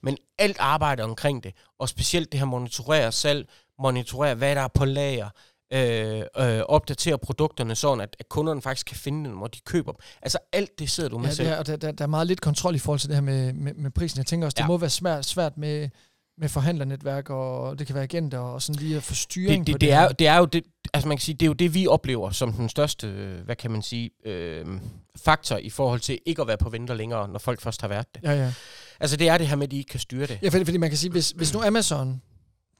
Men 0.02 0.16
alt 0.38 0.56
arbejde 0.60 1.02
omkring 1.02 1.44
det, 1.44 1.52
og 1.78 1.88
specielt 1.88 2.32
det 2.32 2.40
her 2.40 2.46
monitorere 2.46 3.12
salg, 3.12 3.46
monitorere, 3.78 4.34
hvad 4.34 4.54
der 4.54 4.60
er 4.62 4.68
på 4.68 4.84
lager, 4.84 5.28
øh, 5.72 6.22
øh, 6.38 6.60
opdatere 6.68 7.18
produkterne 7.18 7.74
sådan, 7.74 8.00
at, 8.00 8.16
at 8.18 8.28
kunderne 8.28 8.62
faktisk 8.62 8.86
kan 8.86 8.96
finde 8.96 9.30
dem, 9.30 9.42
og 9.42 9.54
de 9.54 9.60
køber 9.60 9.92
dem. 9.92 10.00
Altså 10.22 10.38
alt 10.52 10.78
det 10.78 10.90
sidder 10.90 11.08
du 11.10 11.18
med 11.18 11.28
Ja, 11.28 11.34
selv. 11.34 11.48
det 11.48 11.54
er, 11.54 11.58
og 11.58 11.66
der, 11.66 11.76
der, 11.76 11.92
der 11.92 12.04
er 12.04 12.08
meget 12.08 12.26
lidt 12.26 12.40
kontrol 12.40 12.74
i 12.74 12.78
forhold 12.78 13.00
til 13.00 13.08
det 13.08 13.16
her 13.16 13.22
med, 13.22 13.52
med, 13.52 13.74
med 13.74 13.90
prisen. 13.90 14.18
Jeg 14.18 14.26
tænker 14.26 14.46
også, 14.46 14.54
det 14.54 14.60
ja. 14.60 14.64
Ja. 14.64 14.68
må 14.68 14.76
være 14.76 14.90
svært, 14.90 15.26
svært 15.26 15.58
med, 15.58 15.88
med 16.38 16.48
forhandlernetværk, 16.48 17.30
og 17.30 17.78
det 17.78 17.86
kan 17.86 17.94
være 17.94 18.04
agenter, 18.04 18.38
og 18.38 18.62
sådan 18.62 18.82
lige 18.82 18.96
at 18.96 19.02
få 19.02 19.14
styring 19.14 19.66
det, 19.66 19.72
på 19.74 19.78
det, 19.78 19.80
det, 19.88 19.92
er, 19.92 20.08
det 20.08 20.26
er 20.26 20.36
jo 20.36 20.44
det, 20.44 20.62
altså 20.94 21.08
man 21.08 21.16
kan 21.16 21.22
sige, 21.22 21.34
det 21.34 21.42
er 21.42 21.48
jo 21.48 21.52
det, 21.52 21.74
vi 21.74 21.86
oplever 21.86 22.30
som 22.30 22.52
den 22.52 22.68
største, 22.68 23.06
hvad 23.44 23.56
kan 23.56 23.70
man 23.70 23.82
sige, 23.82 24.10
øh, 24.26 24.66
faktor 25.16 25.56
i 25.56 25.70
forhold 25.70 26.00
til 26.00 26.18
ikke 26.26 26.42
at 26.42 26.48
være 26.48 26.58
på 26.58 26.68
venter 26.70 26.94
længere, 26.94 27.28
når 27.28 27.38
folk 27.38 27.60
først 27.60 27.80
har 27.80 27.88
været 27.88 28.06
det. 28.14 28.22
Ja, 28.22 28.32
ja. 28.32 28.52
Altså 29.00 29.16
det 29.16 29.28
er 29.28 29.38
det 29.38 29.48
her 29.48 29.56
med, 29.56 29.64
at 29.66 29.70
de 29.70 29.76
ikke 29.76 29.88
kan 29.88 30.00
styre 30.00 30.26
det. 30.26 30.38
Ja, 30.42 30.48
fordi, 30.48 30.64
fordi 30.64 30.76
man 30.78 30.90
kan 30.90 30.96
sige, 30.98 31.10
hvis, 31.10 31.30
hvis 31.30 31.54
nu 31.54 31.62
Amazon, 31.62 32.22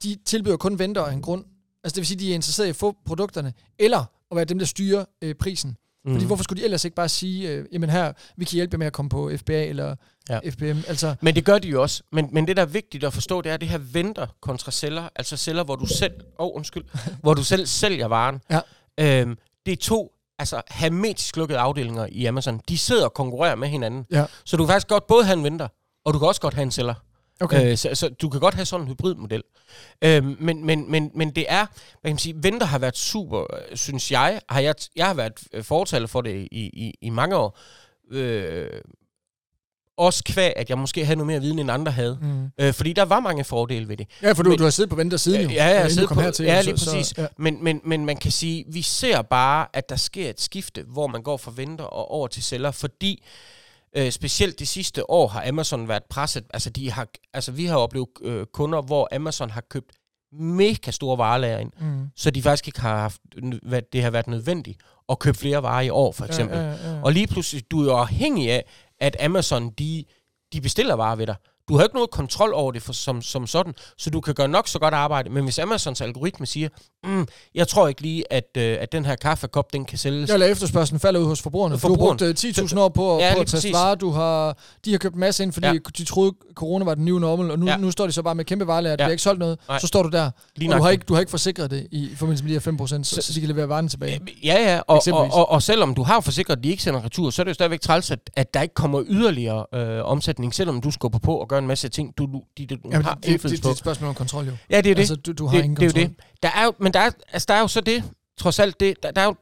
de 0.03 0.17
tilbyder 0.25 0.57
kun 0.57 0.79
venter 0.79 1.01
af 1.01 1.13
en 1.13 1.21
grund, 1.21 1.45
altså 1.83 1.95
det 1.95 1.97
vil 1.97 2.05
sige, 2.05 2.19
de 2.19 2.31
er 2.31 2.35
interesseret 2.35 2.67
i 2.67 2.69
at 2.69 2.75
få 2.75 2.95
produkterne, 3.05 3.53
eller 3.79 4.05
at 4.31 4.35
være 4.35 4.45
dem, 4.45 4.59
der 4.59 4.65
styrer 4.65 5.05
øh, 5.21 5.35
prisen. 5.35 5.77
Mm. 6.05 6.13
Fordi 6.13 6.25
hvorfor 6.25 6.43
skulle 6.43 6.59
de 6.59 6.65
ellers 6.65 6.85
ikke 6.85 6.95
bare 6.95 7.09
sige, 7.09 7.49
øh, 7.49 7.65
jamen 7.71 7.89
her, 7.89 8.13
vi 8.37 8.45
kan 8.45 8.55
hjælpe 8.55 8.73
jer 8.73 8.77
med 8.77 8.87
at 8.87 8.93
komme 8.93 9.09
på 9.09 9.31
FBA 9.37 9.65
eller 9.65 9.95
ja. 10.29 10.39
FBM, 10.49 10.77
altså... 10.87 11.15
Men 11.21 11.35
det 11.35 11.45
gør 11.45 11.59
de 11.59 11.67
jo 11.67 11.81
også. 11.81 12.03
Men, 12.11 12.29
men 12.31 12.47
det, 12.47 12.57
der 12.57 12.61
er 12.61 12.67
vigtigt 12.67 13.03
at 13.03 13.13
forstå, 13.13 13.41
det 13.41 13.51
er, 13.51 13.57
det 13.57 13.69
her 13.69 13.77
venter 13.77 14.27
kontra 14.41 14.71
sælger, 14.71 15.09
altså 15.15 15.37
sælger, 15.37 15.63
hvor 15.63 15.75
du 15.75 15.85
selv, 15.85 16.13
oh, 16.37 16.55
undskyld, 16.55 16.83
hvor 17.23 17.33
du 17.33 17.43
selv 17.43 17.65
sælger 17.65 18.07
varen. 18.07 18.41
Ja. 18.49 18.59
Øhm, 18.99 19.37
det 19.65 19.71
er 19.71 19.77
to 19.77 20.11
altså, 20.39 20.61
hermetisk 20.71 21.37
lukkede 21.37 21.59
afdelinger 21.59 22.07
i 22.11 22.25
Amazon. 22.25 22.61
De 22.69 22.77
sidder 22.77 23.05
og 23.05 23.13
konkurrerer 23.13 23.55
med 23.55 23.67
hinanden. 23.67 24.05
Ja. 24.11 24.25
Så 24.45 24.57
du 24.57 24.63
kan 24.63 24.73
faktisk 24.73 24.87
godt 24.87 25.07
både 25.07 25.25
have 25.25 25.37
en 25.37 25.43
venter, 25.43 25.67
og 26.05 26.13
du 26.13 26.19
kan 26.19 26.27
også 26.27 26.41
godt 26.41 26.53
have 26.53 26.63
en 26.63 26.71
sælger. 26.71 26.93
Okay. 27.43 27.71
Øh, 27.71 27.77
så, 27.77 27.89
så 27.95 28.09
du 28.09 28.29
kan 28.29 28.39
godt 28.39 28.53
have 28.55 28.65
sådan 28.65 28.85
en 28.85 28.91
hybridmodel. 28.91 29.43
Øhm, 30.01 30.37
men, 30.39 30.65
men, 30.65 30.91
men, 30.91 31.11
men 31.15 31.29
det 31.31 31.45
er, 31.49 31.65
hvad 31.65 32.09
kan 32.09 32.11
man 32.13 32.17
sige, 32.17 32.35
Venter 32.37 32.67
har 32.67 32.79
været 32.79 32.97
super, 32.97 33.39
øh, 33.39 33.77
synes 33.77 34.11
jeg, 34.11 34.41
har 34.49 34.59
jeg, 34.59 34.75
jeg 34.95 35.05
har 35.07 35.13
været 35.13 35.33
øh, 35.53 35.63
fortaler 35.63 36.07
for 36.07 36.21
det 36.21 36.47
i, 36.51 36.61
i, 36.61 36.93
i 37.01 37.09
mange 37.09 37.35
år. 37.35 37.59
Øh, 38.11 38.67
også 39.97 40.23
kvæg, 40.23 40.53
at 40.55 40.69
jeg 40.69 40.77
måske 40.77 41.05
havde 41.05 41.15
noget 41.17 41.27
mere 41.27 41.41
viden, 41.41 41.59
end 41.59 41.71
andre 41.71 41.91
havde. 41.91 42.17
Mm. 42.21 42.65
Øh, 42.65 42.73
fordi 42.73 42.93
der 42.93 43.05
var 43.05 43.19
mange 43.19 43.43
fordele 43.43 43.87
ved 43.87 43.97
det. 43.97 44.07
Ja, 44.21 44.31
for 44.31 44.43
du, 44.43 44.49
Men- 44.49 44.57
du 44.57 44.63
har 44.63 44.71
siddet 44.71 44.89
på 44.89 44.95
venter 44.95 45.17
siden 45.17 45.41
jo. 45.41 45.49
Ja, 45.49 45.67
ja, 45.67 45.79
jeg 45.97 46.07
kom 46.07 46.15
på, 46.17 46.21
hertil, 46.21 46.45
ja, 46.45 46.61
så- 46.61 46.69
lige 46.69 46.77
så- 46.77 46.91
præcis. 46.91 47.17
ja. 47.17 47.27
Men, 47.37 47.63
men, 47.63 47.81
men 47.85 48.05
man 48.05 48.17
kan 48.17 48.31
sige, 48.31 48.65
vi 48.67 48.81
ser 48.81 49.21
bare, 49.21 49.67
at 49.73 49.89
der 49.89 49.95
sker 49.95 50.29
et 50.29 50.41
skifte, 50.41 50.83
hvor 50.87 51.07
man 51.07 51.21
går 51.23 51.37
fra 51.37 51.51
venter 51.55 51.83
og 51.85 52.11
over 52.11 52.27
til 52.27 52.43
sælger, 52.43 52.71
fordi 52.71 53.23
øh, 53.23 53.27
specielt 54.11 54.59
de 54.59 54.65
sidste 54.65 55.09
år 55.09 55.27
har 55.27 55.47
Amazon 55.47 55.87
været 55.87 56.03
presset. 56.09 56.43
Altså, 56.53 56.69
de 56.69 56.91
har, 56.91 57.07
altså 57.33 57.51
vi 57.51 57.65
har 57.65 57.77
oplevet 57.77 58.07
øh, 58.21 58.45
kunder, 58.53 58.81
hvor 58.81 59.15
Amazon 59.15 59.49
har 59.49 59.61
købt 59.69 59.91
mega 60.39 60.91
store 60.91 61.17
varelager 61.17 61.57
ind, 61.57 61.71
Mm. 61.79 62.07
så 62.15 62.31
de 62.31 62.41
faktisk 62.41 62.67
ikke 62.67 62.81
har 62.81 62.97
haft, 62.97 63.21
hvad 63.63 63.81
det 63.93 64.03
har 64.03 64.09
været 64.09 64.27
nødvendigt 64.27 64.79
at 65.09 65.19
købe 65.19 65.37
flere 65.37 65.63
varer 65.63 65.81
i 65.81 65.89
år, 65.89 66.11
for 66.11 66.25
eksempel. 66.25 66.57
Ja, 66.57 66.63
ja, 66.71 66.91
ja. 66.95 67.01
Og 67.03 67.11
lige 67.13 67.27
pludselig, 67.27 67.71
du 67.71 67.79
er 67.81 67.85
jo 67.85 67.97
afhængig 67.97 68.51
af, 68.51 68.65
at 68.99 69.15
Amazon, 69.19 69.69
de, 69.69 70.03
de 70.53 70.61
bestiller 70.61 70.93
varer 70.95 71.15
ved 71.15 71.27
dig. 71.27 71.35
Du 71.69 71.75
har 71.77 71.83
ikke 71.83 71.95
noget 71.95 72.09
kontrol 72.11 72.53
over 72.53 72.71
det 72.71 72.81
for, 72.81 72.93
som, 72.93 73.21
som 73.21 73.47
sådan, 73.47 73.73
så 73.97 74.09
du 74.09 74.21
kan 74.21 74.33
gøre 74.33 74.47
nok 74.47 74.67
så 74.67 74.79
godt 74.79 74.93
arbejde. 74.93 75.29
Men 75.29 75.43
hvis 75.43 75.59
Amazons 75.59 76.01
algoritme 76.01 76.45
siger, 76.45 76.69
Mm, 77.03 77.27
jeg 77.55 77.67
tror 77.67 77.87
ikke 77.87 78.01
lige, 78.01 78.33
at, 78.33 78.49
øh, 78.57 78.77
at 78.81 78.91
den 78.91 79.05
her 79.05 79.15
kaffekop, 79.15 79.73
den 79.73 79.85
kan 79.85 79.97
sælges. 79.97 80.29
Eller 80.29 80.45
efterspørgselen 80.45 80.99
falder 80.99 81.19
ud 81.19 81.25
hos 81.25 81.41
forbrugerne. 81.41 81.77
Forbrugeren. 81.77 82.17
Du 82.17 82.25
har 82.25 82.31
brugt 82.33 82.45
øh, 82.57 82.63
10.000 82.65 82.79
år 82.79 82.89
på, 82.89 83.19
Ja, 83.19 83.33
på 83.35 83.41
at 83.41 83.47
teste 83.47 83.73
varer. 83.73 83.95
Du 83.95 84.09
har, 84.11 84.57
de 84.85 84.91
har 84.91 84.97
købt 84.97 85.15
masse 85.15 85.43
ind, 85.43 85.51
fordi 85.53 85.67
Ja. 85.67 85.73
de 85.97 86.03
troede, 86.05 86.31
corona 86.55 86.85
var 86.85 86.95
den 86.95 87.05
nye 87.05 87.19
normal, 87.19 87.51
og 87.51 87.59
nu, 87.59 87.65
Ja. 87.65 87.77
nu 87.77 87.91
står 87.91 88.05
de 88.05 88.11
så 88.11 88.21
bare 88.21 88.35
med 88.35 88.45
kæmpe 88.45 88.67
varelager. 88.67 88.95
Der 88.95 89.03
Ja. 89.03 89.07
bliver 89.07 89.11
ikke 89.13 89.23
solgt 89.23 89.39
noget. 89.39 89.59
Nej. 89.67 89.79
Så 89.79 89.87
står 89.87 90.03
du 90.03 90.09
der, 90.09 90.31
Lige 90.55 90.71
og 90.73 90.77
du 90.77 90.83
har, 90.83 90.89
ikke, 90.89 91.03
du 91.07 91.13
har 91.13 91.19
ikke 91.19 91.29
forsikret 91.29 91.71
det 91.71 91.87
i, 91.91 92.09
forbindelse 92.15 92.43
med 92.43 92.49
de 92.49 92.53
her 92.55 92.59
5%, 92.59 93.03
så, 93.03 93.15
Så- 93.15 93.21
så 93.21 93.33
de 93.33 93.39
kan 93.39 93.49
levere 93.49 93.69
varerne 93.69 93.89
tilbage. 93.89 94.19
Ja, 94.43 94.71
ja, 94.73 94.79
og, 94.87 95.01
og, 95.11 95.29
og, 95.33 95.49
og 95.49 95.63
selvom 95.63 95.95
du 95.95 96.03
har 96.03 96.19
forsikret, 96.21 96.57
at 96.57 96.63
de 96.63 96.69
ikke 96.69 96.83
sender 96.83 97.05
retur, 97.05 97.29
så 97.29 97.41
er 97.41 97.43
det 97.43 97.49
jo 97.49 97.53
stadigvæk 97.53 97.81
træls, 97.81 98.11
at, 98.11 98.19
at 98.35 98.53
der 98.53 98.61
ikke 98.61 98.75
kommer 98.75 99.03
yderligere 99.07 99.65
øh, 99.75 100.03
omsætning, 100.05 100.53
selvom 100.55 100.81
du 100.81 100.91
skubber 100.91 101.19
på 101.19 101.35
og 101.37 101.47
gør 101.47 101.57
en 101.57 101.67
masse 101.67 101.89
ting, 101.89 102.13
du, 102.17 102.25
du, 102.25 102.41
de, 102.57 102.65
du 102.65 102.77
Jamen, 102.91 103.05
har 103.05 103.13
det, 103.15 103.23
det, 103.25 103.43
det, 103.43 103.51
det, 103.51 103.65
er 103.65 103.69
et 103.71 103.77
spørgsmål 103.77 104.09
om 104.09 104.15
kontrol, 104.15 104.45
jo. 104.45 104.51
Ja, 104.69 104.77
det 104.81 104.89
er 104.91 104.95
det. 104.95 105.01
Altså, 105.01 105.15
du, 105.15 105.31
du 105.31 105.45
har 105.47 105.57
det, 105.57 105.63
ingen 105.63 105.75
det 105.77 105.83
er 105.85 105.89
kontrol. 105.89 106.03
det. 106.09 106.15
Der 106.43 106.49
er 106.55 106.63
jo, 106.65 106.73
men 106.93 107.01
der 107.01 107.07
er, 107.07 107.11
altså, 107.33 107.45
der 107.47 107.53
er 107.53 107.59
jo 107.59 107.67
så 107.67 107.81
det, 107.81 108.03
trods 108.37 108.59
alt 108.59 108.79
det, 108.79 109.03
der, 109.03 109.11
der 109.11 109.21
er 109.21 109.25
jo 109.25 109.35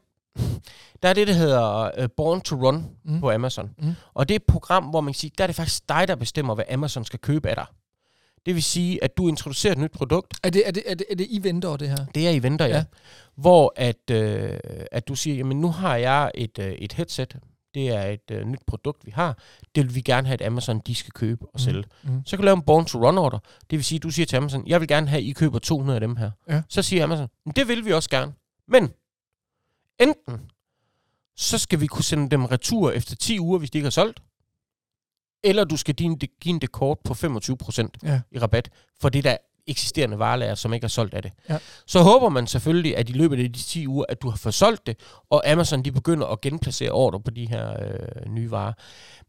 der 1.02 1.08
er 1.08 1.12
det, 1.12 1.28
der 1.28 1.34
hedder 1.34 1.90
uh, 1.98 2.06
Born 2.16 2.40
to 2.40 2.56
Run 2.56 2.84
mm. 3.04 3.20
På 3.20 3.30
Amazon. 3.30 3.70
Mm. 3.78 3.94
Og 4.14 4.28
det 4.28 4.34
er 4.34 4.36
et 4.38 4.46
program, 4.48 4.84
hvor 4.84 5.00
man 5.00 5.12
kan 5.12 5.18
sige, 5.18 5.30
der 5.38 5.44
er 5.44 5.46
det 5.46 5.56
faktisk 5.56 5.88
dig, 5.88 6.08
der 6.08 6.14
bestemmer, 6.14 6.54
hvad 6.54 6.64
Amazon 6.70 7.04
skal 7.04 7.18
købe 7.18 7.48
af 7.48 7.56
dig. 7.56 7.66
Det 8.46 8.54
vil 8.54 8.62
sige, 8.62 9.04
at 9.04 9.16
du 9.16 9.28
introducerer 9.28 9.72
et 9.72 9.78
nyt 9.78 9.90
produkt, 9.92 10.34
Er 10.42 10.50
det, 10.50 10.62
er, 10.66 10.70
det, 10.70 10.82
er, 10.86 10.94
det, 10.94 11.06
er 11.10 11.14
det 11.14 11.26
I 11.30 11.42
venter 11.42 11.76
det 11.76 11.88
her? 11.88 12.06
det 12.14 12.26
er 12.26 12.30
eventer, 12.30 12.66
ja. 12.66 12.76
Ja. 12.76 12.84
Hvor 13.36 13.72
at, 13.76 14.10
øh, 14.10 14.58
at 14.92 15.08
du 15.08 15.14
siger, 15.14 15.36
jamen 15.36 15.60
nu 15.60 15.68
har 15.68 15.96
jeg 15.96 16.30
et, 16.34 16.58
øh, 16.58 16.72
et 16.72 16.92
headset, 16.92 17.36
det 17.74 17.88
er 17.88 18.02
et 18.02 18.30
øh, 18.30 18.46
nyt 18.46 18.60
produkt, 18.66 19.06
vi 19.06 19.10
har. 19.10 19.38
Det 19.74 19.84
vil 19.84 19.94
vi 19.94 20.00
gerne 20.00 20.26
have, 20.26 20.34
at 20.34 20.46
Amazon 20.46 20.78
de 20.86 20.94
skal 20.94 21.12
købe 21.12 21.46
og 21.54 21.60
sælge. 21.60 21.84
Mm. 22.02 22.22
Så 22.26 22.30
kan 22.30 22.38
du 22.38 22.44
lave 22.44 22.56
en 22.56 22.62
born 22.62 22.84
to 22.84 23.06
run 23.08 23.18
order. 23.18 23.38
Det 23.70 23.76
vil 23.78 23.84
sige, 23.84 23.96
at 23.96 24.02
du 24.02 24.10
siger 24.10 24.26
til 24.26 24.36
Amazon, 24.36 24.66
jeg 24.66 24.80
vil 24.80 24.88
gerne 24.88 25.08
have, 25.08 25.18
at 25.18 25.24
I 25.24 25.32
køber 25.32 25.58
200 25.58 25.96
af 25.96 26.00
dem 26.00 26.16
her. 26.16 26.30
Ja. 26.48 26.62
Så 26.68 26.82
siger 26.82 27.04
Amazon, 27.04 27.28
"Men 27.44 27.52
det 27.56 27.68
vil 27.68 27.84
vi 27.84 27.92
også 27.92 28.10
gerne. 28.10 28.32
Men 28.68 28.90
enten 30.00 30.40
så 31.36 31.58
skal 31.58 31.80
vi 31.80 31.86
kunne 31.86 32.04
sende 32.04 32.30
dem 32.30 32.44
retur 32.44 32.90
efter 32.90 33.16
10 33.16 33.40
uger, 33.40 33.58
hvis 33.58 33.70
de 33.70 33.78
ikke 33.78 33.86
har 33.86 33.90
solgt, 33.90 34.22
eller 35.44 35.64
du 35.64 35.76
skal 35.76 35.94
give 35.94 36.06
en, 36.10 36.16
give 36.18 36.54
en 36.54 36.60
dekort 36.60 36.98
på 37.04 37.14
25% 37.14 37.88
Ja. 38.02 38.20
i 38.30 38.38
rabat 38.38 38.70
for 39.00 39.08
det 39.08 39.24
der 39.24 39.36
eksisterende 39.66 40.18
varelager, 40.18 40.54
som 40.54 40.72
ikke 40.72 40.84
er 40.84 40.88
solgt 40.88 41.14
af 41.14 41.22
det. 41.22 41.32
Ja. 41.48 41.58
Så 41.86 42.02
håber 42.02 42.28
man 42.28 42.46
selvfølgelig, 42.46 42.96
at 42.96 43.08
i 43.08 43.12
løbet 43.12 43.44
af 43.44 43.52
de 43.52 43.62
10 43.62 43.88
uger, 43.88 44.04
at 44.08 44.22
du 44.22 44.30
har 44.30 44.36
fået 44.36 44.54
solgt 44.54 44.86
det, 44.86 44.96
og 45.30 45.50
Amazon 45.50 45.82
de 45.82 45.92
begynder 45.92 46.26
at 46.26 46.40
genplacere 46.40 46.90
ordre 46.90 47.20
på 47.20 47.30
de 47.30 47.48
her 47.48 47.70
øh, 47.70 48.32
nye 48.32 48.50
varer. 48.50 48.72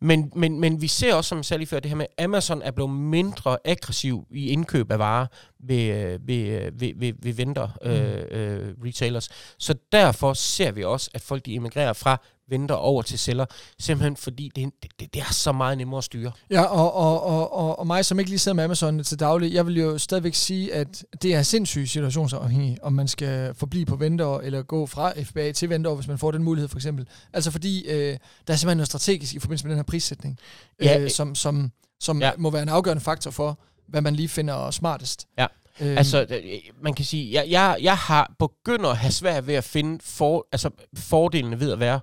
Men, 0.01 0.31
men, 0.35 0.59
men 0.59 0.81
vi 0.81 0.87
ser 0.87 1.15
også, 1.15 1.29
som 1.29 1.37
jeg 1.37 1.45
sagde 1.45 1.59
lige 1.59 1.67
før, 1.67 1.79
det 1.79 1.89
her 1.91 1.95
med, 1.95 2.05
at 2.17 2.23
Amazon 2.23 2.61
er 2.61 2.71
blevet 2.71 2.91
mindre 2.91 3.57
aggressiv 3.65 4.27
i 4.31 4.49
indkøb 4.49 4.91
af 4.91 4.99
varer 4.99 5.27
ved, 5.59 5.83
øh, 5.83 6.27
ved, 6.27 6.47
øh, 6.47 6.81
ved, 6.81 6.91
ved, 6.95 7.13
ved 7.19 7.33
venter 7.33 7.67
øh, 7.81 8.23
øh, 8.31 8.73
retailers. 8.85 9.29
Så 9.59 9.75
derfor 9.91 10.33
ser 10.33 10.71
vi 10.71 10.83
også, 10.83 11.09
at 11.13 11.21
folk 11.21 11.45
de 11.45 11.55
emigrerer 11.55 11.93
fra 11.93 12.21
venter 12.49 12.75
over 12.75 13.01
til 13.01 13.19
sælger, 13.19 13.45
simpelthen 13.79 14.17
fordi 14.17 14.51
det, 14.55 14.69
det, 14.83 15.13
det 15.13 15.21
er 15.21 15.33
så 15.33 15.51
meget 15.51 15.77
nemmere 15.77 15.97
at 15.97 16.03
styre. 16.03 16.31
Ja, 16.51 16.61
og, 16.61 16.93
og, 16.93 17.23
og, 17.23 17.53
og, 17.53 17.79
og 17.79 17.87
mig, 17.87 18.05
som 18.05 18.19
ikke 18.19 18.31
lige 18.31 18.39
sidder 18.39 18.55
med 18.55 18.63
Amazon 18.63 19.03
til 19.03 19.19
daglig, 19.19 19.53
jeg 19.53 19.65
vil 19.65 19.77
jo 19.77 19.97
stadigvæk 19.97 20.35
sige, 20.35 20.73
at 20.73 21.05
det 21.21 21.35
er 21.35 21.43
sindssygt 21.43 21.89
situationsafhængigt, 21.89 22.79
om 22.79 22.93
man 22.93 23.07
skal 23.07 23.53
forblive 23.55 23.85
på 23.85 23.95
venter 23.95 24.37
eller 24.37 24.61
gå 24.61 24.85
fra 24.85 25.13
FBA 25.23 25.51
til 25.51 25.69
venter, 25.69 25.95
hvis 25.95 26.07
man 26.07 26.17
får 26.17 26.31
den 26.31 26.43
mulighed 26.43 26.67
for 26.69 26.77
eksempel. 26.77 27.07
Altså 27.33 27.51
fordi, 27.51 27.85
øh, 27.87 28.17
der 28.47 28.53
er 28.53 28.57
simpelthen 28.57 28.77
noget 28.77 28.87
strategisk 28.87 29.35
i 29.35 29.39
forbindelse 29.39 29.65
med 29.65 29.71
den 29.71 29.77
her 29.77 29.83
prissætning, 29.83 30.39
Ja, 30.81 30.97
øh, 30.97 31.03
øh, 31.03 31.09
som, 31.09 31.35
som, 31.35 31.71
som 31.99 32.21
ja. 32.21 32.27
ja. 32.27 32.31
må 32.37 32.49
være 32.49 32.61
en 32.63 32.69
afgørende 32.69 33.03
faktor 33.03 33.31
for, 33.31 33.59
hvad 33.87 34.01
man 34.01 34.15
lige 34.15 34.29
finder 34.29 34.71
smartest. 34.71 35.27
Ja. 35.37 35.47
Øhm, 35.81 35.97
Altså, 35.97 36.25
øh, 36.29 36.59
man 36.83 36.93
kan 36.93 37.05
sige, 37.05 37.33
jeg, 37.33 37.49
jeg, 37.49 37.77
jeg 37.81 37.97
har 37.97 38.33
begynder 38.39 38.89
at 38.89 38.97
have 38.97 39.11
svært 39.11 39.47
ved 39.47 39.55
at 39.55 39.63
finde 39.63 39.99
for, 40.03 40.47
altså, 40.51 40.69
fordelene 40.97 41.59
ved 41.59 41.71
at 41.71 41.79
være 41.79 41.99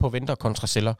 på 0.00 0.08
venter 0.08 0.34
kontra 0.34 0.66
sælger. 0.66 0.94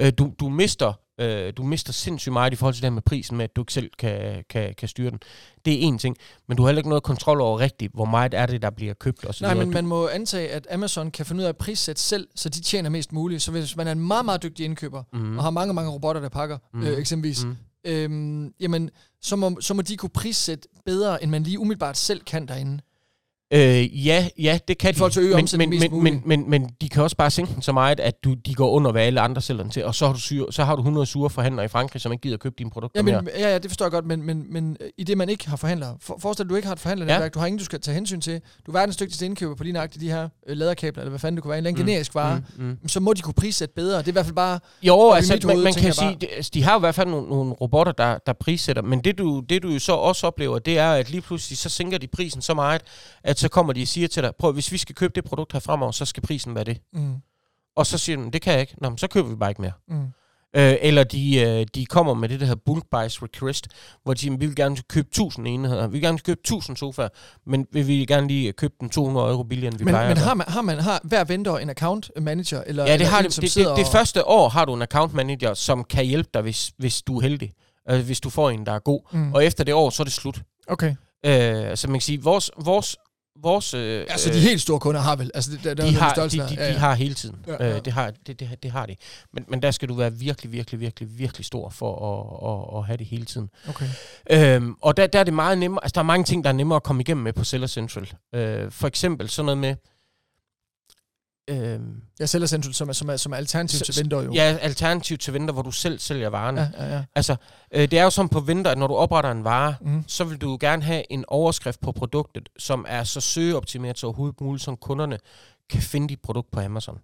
Øh, 0.00 0.12
du, 0.18 0.32
du, 0.40 0.48
mister, 0.48 0.92
øh, 1.20 1.52
du 1.56 1.62
mister 1.62 1.92
sindssygt 1.92 2.32
meget 2.32 2.52
i 2.52 2.56
forhold 2.56 2.74
til 2.74 2.82
det 2.82 2.86
her 2.90 2.94
med 2.94 3.02
prisen, 3.02 3.36
med 3.36 3.44
at 3.44 3.56
du 3.56 3.60
ikke 3.62 3.72
selv 3.72 3.90
kan, 3.98 4.44
kan, 4.50 4.74
kan 4.78 4.88
styre 4.88 5.10
den. 5.10 5.18
Det 5.64 5.72
er 5.74 5.78
en 5.80 5.98
ting, 5.98 6.16
men 6.48 6.56
du 6.56 6.62
har 6.62 6.68
heller 6.68 6.78
ikke 6.80 6.88
noget 6.88 7.02
kontrol 7.02 7.40
over 7.40 7.60
rigtigt, 7.60 7.92
hvor 7.94 8.04
meget 8.04 8.34
er 8.34 8.46
det, 8.46 8.62
der 8.62 8.70
bliver 8.70 8.94
købt 8.94 9.24
og 9.24 9.34
så 9.34 9.44
Nej, 9.44 9.54
men 9.54 9.66
Du- 9.66 9.72
man 9.72 9.86
må 9.86 10.08
antage, 10.08 10.48
at 10.48 10.66
Amazon 10.70 11.10
kan 11.10 11.26
finde 11.26 11.38
ud 11.40 11.44
af 11.44 11.48
at 11.48 11.56
prissætte 11.56 12.02
selv, 12.02 12.28
så 12.36 12.48
de 12.48 12.60
tjener 12.60 12.90
mest 12.90 13.12
muligt. 13.12 13.42
Så 13.42 13.50
hvis 13.50 13.76
man 13.76 13.86
er 13.88 13.92
en 13.92 14.00
meget, 14.06 14.24
meget 14.24 14.42
dygtig 14.42 14.64
indkøber, 14.64 15.02
Mhm. 15.12 15.22
mm. 15.22 15.38
og 15.38 15.44
har 15.44 15.50
mange, 15.50 15.74
mange 15.74 15.90
robotter, 15.90 16.20
der 16.20 16.28
pakker, 16.28 16.58
Mhm. 16.74 16.82
mm. 16.82 16.88
øh, 16.88 16.98
eksempelvis, 16.98 17.44
Mhm. 17.44 17.56
øhm, 17.86 18.52
jamen, 18.60 18.90
så 19.22 19.36
må, 19.36 19.60
så 19.60 19.74
må 19.74 19.82
de 19.82 19.96
kunne 19.96 20.10
prissætte 20.10 20.68
bedre, 20.86 21.22
end 21.22 21.30
man 21.30 21.42
lige 21.42 21.58
umiddelbart 21.58 21.96
selv 21.96 22.20
kan 22.20 22.48
derinde. 22.48 22.80
Øh, 23.52 24.06
ja, 24.06 24.28
ja, 24.38 24.58
det 24.68 24.78
kan 24.78 24.90
I 24.90 24.94
forhold 24.94 25.12
til 25.12 25.22
øge 25.22 25.36
de. 25.36 25.56
Men, 25.58 25.70
men, 25.70 25.80
men, 25.80 26.02
men, 26.02 26.22
men, 26.26 26.50
men 26.50 26.70
de 26.80 26.88
kan 26.88 27.02
også 27.02 27.16
bare 27.16 27.30
sænke 27.30 27.54
den 27.54 27.62
så 27.62 27.72
meget, 27.72 28.00
at 28.00 28.24
du, 28.24 28.34
de 28.34 28.54
går 28.54 28.70
under, 28.70 28.92
hvad 28.92 29.02
alle 29.02 29.20
andre 29.20 29.42
sælger 29.42 29.62
den 29.62 29.72
til, 29.72 29.84
og 29.84 29.94
så 29.94 30.06
har 30.06 30.12
du, 30.12 30.20
syre, 30.20 30.52
så 30.52 30.64
har 30.64 30.76
du 30.76 30.80
100 30.80 31.06
sure 31.06 31.30
forhandlere 31.30 31.64
i 31.64 31.68
Frankrig, 31.68 32.02
som 32.02 32.12
ikke 32.12 32.22
gider 32.22 32.36
købe 32.36 32.54
dine 32.58 32.70
produkter 32.70 32.98
Ja, 32.98 33.02
mere. 33.02 33.22
men, 33.22 33.30
ja, 33.38 33.48
ja, 33.52 33.58
det 33.58 33.70
forstår 33.70 33.84
jeg 33.86 33.90
godt, 33.92 34.06
men, 34.06 34.22
men, 34.22 34.46
men 34.52 34.76
øh, 34.80 34.90
i 34.98 35.04
det, 35.04 35.18
man 35.18 35.28
ikke 35.28 35.48
har 35.48 35.56
forhandlere, 35.56 35.96
for, 36.00 36.18
forestil 36.22 36.44
dig, 36.44 36.48
at 36.48 36.50
du 36.50 36.56
ikke 36.56 36.66
har 36.66 36.72
et 36.74 36.80
forhandlernetværk, 36.80 37.22
Ja. 37.22 37.28
du 37.28 37.38
har 37.38 37.46
ingen, 37.46 37.58
du 37.58 37.64
skal 37.64 37.80
tage 37.80 37.94
hensyn 37.94 38.20
til, 38.20 38.40
du 38.66 38.70
er 38.72 38.78
verdens 38.78 38.96
dygtigste 38.96 39.26
indkøber 39.26 39.54
på 39.54 39.62
lige 39.62 39.72
nøjagtigt 39.72 40.02
de 40.02 40.10
her 40.10 40.28
øh, 40.46 40.56
laderkabler, 40.56 41.02
eller 41.02 41.10
hvad 41.10 41.20
fanden 41.20 41.36
det 41.36 41.42
kunne 41.42 41.48
være, 41.50 41.58
en 41.58 41.66
eller 41.66 41.70
anden 41.70 41.82
Mm. 41.82 41.86
generisk 41.88 42.14
vare, 42.14 42.42
Mm, 42.58 42.64
mm. 42.82 42.88
så 42.88 43.00
må 43.00 43.12
de 43.12 43.22
kunne 43.22 43.34
prissætte 43.34 43.74
bedre. 43.74 43.98
Det 43.98 44.04
er 44.04 44.08
i 44.08 44.12
hvert 44.12 44.24
fald 44.26 44.36
bare, 44.36 44.58
Jo, 44.82 45.10
altså, 45.12 45.38
man, 45.46 45.54
hoved 45.56 45.64
man 45.64 45.74
kan 45.74 45.92
sige, 45.92 46.16
altså, 46.36 46.50
de 46.54 46.62
har 46.62 46.76
i 46.76 46.80
hvert 46.80 46.94
fald 46.94 47.08
nogle, 47.08 47.28
nogle 47.28 47.52
robotter, 47.52 47.92
der, 47.92 48.18
der 48.26 48.32
prissætter, 48.32 48.82
men 48.82 49.00
det 49.00 49.18
du, 49.18 49.40
det 49.48 49.62
du 49.62 49.68
jo 49.68 49.78
så 49.78 49.92
også 49.92 50.26
oplever, 50.26 50.58
det 50.58 50.78
er, 50.78 50.90
at 50.92 51.10
lige 51.10 51.20
pludselig 51.20 51.58
så 51.58 51.68
sænker 51.68 51.98
de 51.98 52.06
prisen 52.06 52.42
så 52.42 52.54
meget, 52.54 52.82
at 53.24 53.39
så 53.40 53.48
kommer 53.48 53.72
de 53.72 53.82
og 53.82 53.88
siger 53.88 54.08
til 54.08 54.22
dig, 54.22 54.32
prøv, 54.38 54.52
hvis 54.52 54.72
vi 54.72 54.78
skal 54.78 54.94
købe 54.94 55.12
det 55.14 55.24
produkt 55.24 55.52
her 55.52 55.60
fremover, 55.60 55.92
så 55.92 56.04
skal 56.04 56.22
prisen 56.22 56.54
være 56.54 56.64
det. 56.64 56.78
mm, 56.92 57.14
Og 57.76 57.86
så 57.86 57.98
siger 57.98 58.16
de, 58.16 58.30
det 58.32 58.42
kan 58.42 58.52
jeg 58.52 58.60
ikke. 58.60 58.74
Nå, 58.80 58.88
men 58.88 58.98
så 58.98 59.06
køber 59.08 59.28
vi 59.28 59.36
bare 59.36 59.50
ikke 59.50 59.62
mere. 59.62 59.72
mm. 59.88 60.06
Øh, 60.56 60.76
eller 60.80 61.04
de, 61.04 61.40
øh, 61.40 61.66
de 61.74 61.86
kommer 61.86 62.14
med 62.14 62.28
det, 62.28 62.40
der 62.40 62.46
hedder 62.46 62.60
bulk 62.66 62.84
buys 62.90 63.22
request, 63.22 63.68
hvor 64.04 64.14
de 64.14 64.20
siger, 64.20 64.36
vi 64.36 64.46
vil 64.46 64.56
gerne 64.56 64.76
købe 64.76 65.08
1000 65.08 65.48
enheder, 65.48 65.86
vi 65.86 65.92
vil 65.92 66.00
gerne 66.00 66.18
købe 66.18 66.40
1000 66.40 66.76
sofaer, 66.76 67.08
men 67.46 67.66
vi 67.72 67.82
vil 67.82 68.06
gerne 68.06 68.28
lige 68.28 68.52
købe 68.52 68.74
dem 68.80 68.88
200 68.90 69.26
euro 69.30 69.42
billigere, 69.42 69.68
end 69.72 69.78
vi 69.78 69.84
Men, 69.84 69.92
plejer. 69.92 70.08
men 70.08 70.16
har 70.16 70.34
man, 70.34 70.46
har 70.48 70.62
man 70.62 70.78
har 70.78 71.00
hver 71.04 71.24
vendor 71.24 71.58
en 71.58 71.70
account 71.70 72.10
manager? 72.20 72.62
Eller, 72.66 72.82
Ja, 72.84 72.88
det 72.88 72.94
eller 72.94 73.06
har 73.06 73.18
en, 73.18 73.24
det. 73.24 73.36
Det, 73.36 73.54
det, 73.54 73.66
det 73.76 73.86
første 73.92 74.26
år 74.26 74.48
har 74.48 74.64
du 74.64 74.74
en 74.74 74.82
account 74.82 75.14
manager, 75.14 75.54
som 75.54 75.84
kan 75.84 76.04
hjælpe 76.04 76.30
dig, 76.34 76.42
hvis, 76.42 76.72
hvis 76.78 77.02
du 77.02 77.16
er 77.18 77.22
heldig. 77.22 77.52
Altså, 77.86 78.06
hvis 78.06 78.20
du 78.20 78.30
får 78.30 78.50
en, 78.50 78.66
der 78.66 78.72
er 78.72 78.78
god. 78.78 79.00
Mm. 79.12 79.32
Og 79.34 79.44
efter 79.44 79.64
det 79.64 79.74
år, 79.74 79.90
så 79.90 80.02
er 80.02 80.04
det 80.04 80.12
slut. 80.12 80.42
Okay. 80.68 80.94
Øh, 81.26 81.76
så 81.76 81.88
man 81.88 81.94
kan 81.94 82.00
sige, 82.00 82.22
vores... 82.22 82.50
vores 82.64 82.96
vores 83.42 83.74
øh, 83.74 84.06
Altså, 84.08 84.30
de 84.30 84.40
helt 84.40 84.60
store 84.60 84.80
kunder 84.80 85.00
har 85.00 85.16
vel, 85.16 85.30
altså, 85.34 85.50
der, 85.64 85.74
der 85.74 85.84
er 85.84 85.88
de, 85.88 85.96
har, 85.96 86.14
de, 86.14 86.20
der. 86.20 86.46
de, 86.48 86.54
Ja, 86.54 86.72
de 86.72 86.78
har 86.78 86.94
hele 86.94 87.14
tiden. 87.14 87.36
Ja, 87.46 87.64
ja. 87.66 87.76
Øh, 87.76 87.84
det, 87.84 87.92
har, 87.92 88.12
det, 88.26 88.40
det, 88.40 88.62
det 88.62 88.70
har 88.70 88.86
de. 88.86 88.96
Men, 89.32 89.44
men 89.48 89.62
der 89.62 89.70
skal 89.70 89.88
du 89.88 89.94
være 89.94 90.12
virkelig, 90.12 90.52
virkelig, 90.52 90.80
virkelig, 90.80 91.18
virkelig 91.18 91.46
stor 91.46 91.70
for 91.70 91.92
at, 92.10 92.74
at, 92.74 92.78
at 92.78 92.86
have 92.86 92.96
det 92.96 93.06
hele 93.06 93.24
tiden. 93.24 93.50
Okay. 93.68 93.86
Øhm, 94.30 94.74
og 94.82 94.96
der, 94.96 95.06
der 95.06 95.18
er 95.18 95.24
det 95.24 95.34
meget 95.34 95.58
nemmere, 95.58 95.84
altså 95.84 95.92
der 95.94 96.00
er 96.00 96.04
mange 96.04 96.24
ting, 96.24 96.44
der 96.44 96.50
er 96.50 96.54
nemmere 96.54 96.76
at 96.76 96.82
komme 96.82 97.02
igennem 97.02 97.24
med 97.24 97.32
på 97.32 97.44
Seller 97.44 97.66
Central. 97.66 98.12
Øh, 98.34 98.70
for 98.70 98.86
eksempel 98.86 99.28
sådan 99.28 99.44
noget 99.46 99.58
med, 99.58 99.74
øhm, 101.50 102.02
Jeg 102.18 102.28
sælger 102.28 102.46
Central 102.46 102.74
som, 102.74 102.88
er- 102.88 102.92
som, 102.92 103.08
er, 103.10 103.16
som 103.16 103.32
er 103.32 103.36
alternativ 103.36 103.78
Så- 103.78 103.84
til 103.92 104.02
vendor 104.02 104.22
jo. 104.22 104.32
ja, 104.32 104.58
alternativ 104.60 105.18
til 105.18 105.34
venter, 105.34 105.52
hvor 105.54 105.62
du 105.62 105.70
selv 105.70 105.98
sælger 105.98 106.28
varerne. 106.28 106.72
ja, 106.78 106.84
ja. 106.86 106.94
ja. 106.96 107.04
Altså, 107.14 107.36
øh, 107.74 107.80
det 107.90 107.98
er 107.98 108.04
jo 108.04 108.10
sådan 108.10 108.28
på 108.28 108.40
venter, 108.40 108.70
at 108.70 108.78
når 108.78 108.86
du 108.86 108.94
opretter 108.94 109.30
en 109.30 109.44
vare, 109.44 109.74
Mm. 109.80 110.04
så 110.06 110.24
vil 110.24 110.38
du 110.38 110.56
gerne 110.60 110.82
have 110.82 111.12
en 111.12 111.24
overskrift 111.28 111.80
på 111.80 111.92
produktet, 111.92 112.48
som 112.58 112.84
er 112.88 113.04
så 113.04 113.20
søgeoptimeret 113.20 113.98
så 113.98 114.06
overhovedet 114.06 114.40
muligt, 114.40 114.64
som 114.64 114.76
kunderne 114.76 115.18
kan 115.70 115.82
finde 115.82 116.08
dit 116.08 116.20
produkt 116.22 116.50
på 116.50 116.60
Amazon. 116.60 116.98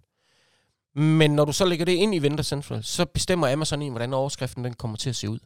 Men 0.95 1.31
når 1.31 1.45
du 1.45 1.51
så 1.51 1.65
lægger 1.65 1.85
det 1.85 1.91
ind 1.91 2.15
i 2.15 2.19
Vendor 2.19 2.43
Central, 2.43 2.83
så 2.83 3.05
bestemmer 3.05 3.51
Amazon 3.53 3.81
en, 3.81 3.91
hvordan 3.91 4.13
overskriften 4.13 4.63
den 4.65 4.73
kommer 4.73 4.97
til 4.97 5.09
at 5.09 5.15
se 5.15 5.29
ud. 5.29 5.39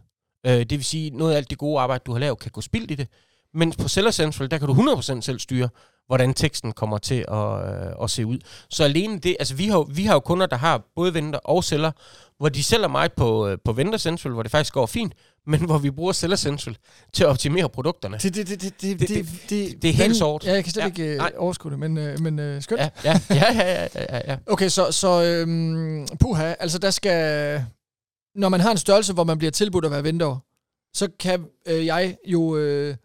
Øh, 0.45 0.51
det 0.53 0.71
vil 0.71 0.83
sige, 0.83 1.09
noget 1.09 1.33
af 1.33 1.37
alt 1.37 1.49
det 1.49 1.57
gode 1.57 1.79
arbejde, 1.79 2.03
du 2.05 2.11
har 2.11 2.19
lavet, 2.19 2.39
kan 2.39 2.51
gå 2.51 2.61
spildt 2.61 2.91
i 2.91 2.95
det. 2.95 3.07
Men 3.53 3.71
på 3.71 3.87
Seller 3.87 4.11
Central, 4.11 4.51
der 4.51 4.57
kan 4.57 4.67
du 4.67 4.73
100% 4.73 5.21
selv 5.21 5.39
styre, 5.39 5.69
hvordan 6.07 6.33
teksten 6.33 6.71
kommer 6.71 6.97
til 6.97 7.25
at, 7.31 7.85
øh, 7.87 8.03
at 8.03 8.09
se 8.09 8.25
ud. 8.25 8.37
Så 8.69 8.83
alene 8.83 9.19
det, 9.19 9.35
altså 9.39 9.55
vi 9.55 9.67
har, 9.67 9.83
vi 9.93 10.03
har 10.05 10.13
jo 10.13 10.19
kunder, 10.19 10.45
der 10.45 10.55
har 10.57 10.81
både 10.95 11.13
venter 11.13 11.39
og 11.39 11.63
sælger, 11.63 11.91
hvor 12.37 12.49
de 12.49 12.63
sælger 12.63 12.87
meget 12.87 13.13
på, 13.13 13.47
øh, 13.47 13.57
på 13.65 13.73
Vendor 13.73 13.97
Central, 13.97 14.33
hvor 14.33 14.43
det 14.43 14.51
faktisk 14.51 14.73
går 14.73 14.85
fint, 14.85 15.13
men 15.47 15.65
hvor 15.65 15.77
vi 15.77 15.91
bruger 15.91 16.11
Seller 16.11 16.35
Central 16.37 16.77
til 17.13 17.23
at 17.23 17.27
optimere 17.29 17.69
produkterne. 17.69 18.17
Det, 18.17 18.35
det, 18.35 18.47
det, 18.49 18.61
det, 18.61 18.81
det, 18.81 18.99
Det- 18.99 19.09
det, 19.09 19.27
det, 19.49 19.81
det 19.81 19.89
er 19.89 19.93
helt 19.93 20.15
sort. 20.15 20.45
Ja, 20.45 20.53
jeg 20.53 20.63
kan 20.63 20.73
slet 20.73 20.81
Ja, 20.81 20.87
ikke 20.87 21.17
nej. 21.17 21.31
øh, 21.35 21.41
overskue 21.43 21.71
det, 21.71 21.79
men, 21.79 21.97
øh, 21.97 22.19
men 22.19 22.39
øh, 22.39 22.61
skønt. 22.61 22.81
Ja, 22.81 22.89
ja, 23.03 23.19
ja, 23.29 23.53
ja, 23.53 23.87
ja, 23.95 24.05
ja, 24.09 24.21
ja. 24.27 24.37
Okay, 24.47 24.69
så, 24.69 24.91
så 24.91 25.23
øhm, 25.23 26.07
puha, 26.19 26.53
altså 26.59 26.77
der 26.79 26.91
skal... 26.91 27.65
Når 28.35 28.49
man 28.49 28.59
har 28.59 28.71
en 28.71 28.77
størrelse, 28.77 29.13
hvor 29.13 29.23
man 29.23 29.37
bliver 29.37 29.51
tilbudt 29.51 29.85
at 29.85 29.91
være 29.91 30.03
vendor, 30.03 30.45
så 30.93 31.07
kan 31.19 31.45
øh, 31.67 31.85
jeg 31.85 32.15
jo 32.27 32.57
øh, 32.57 32.95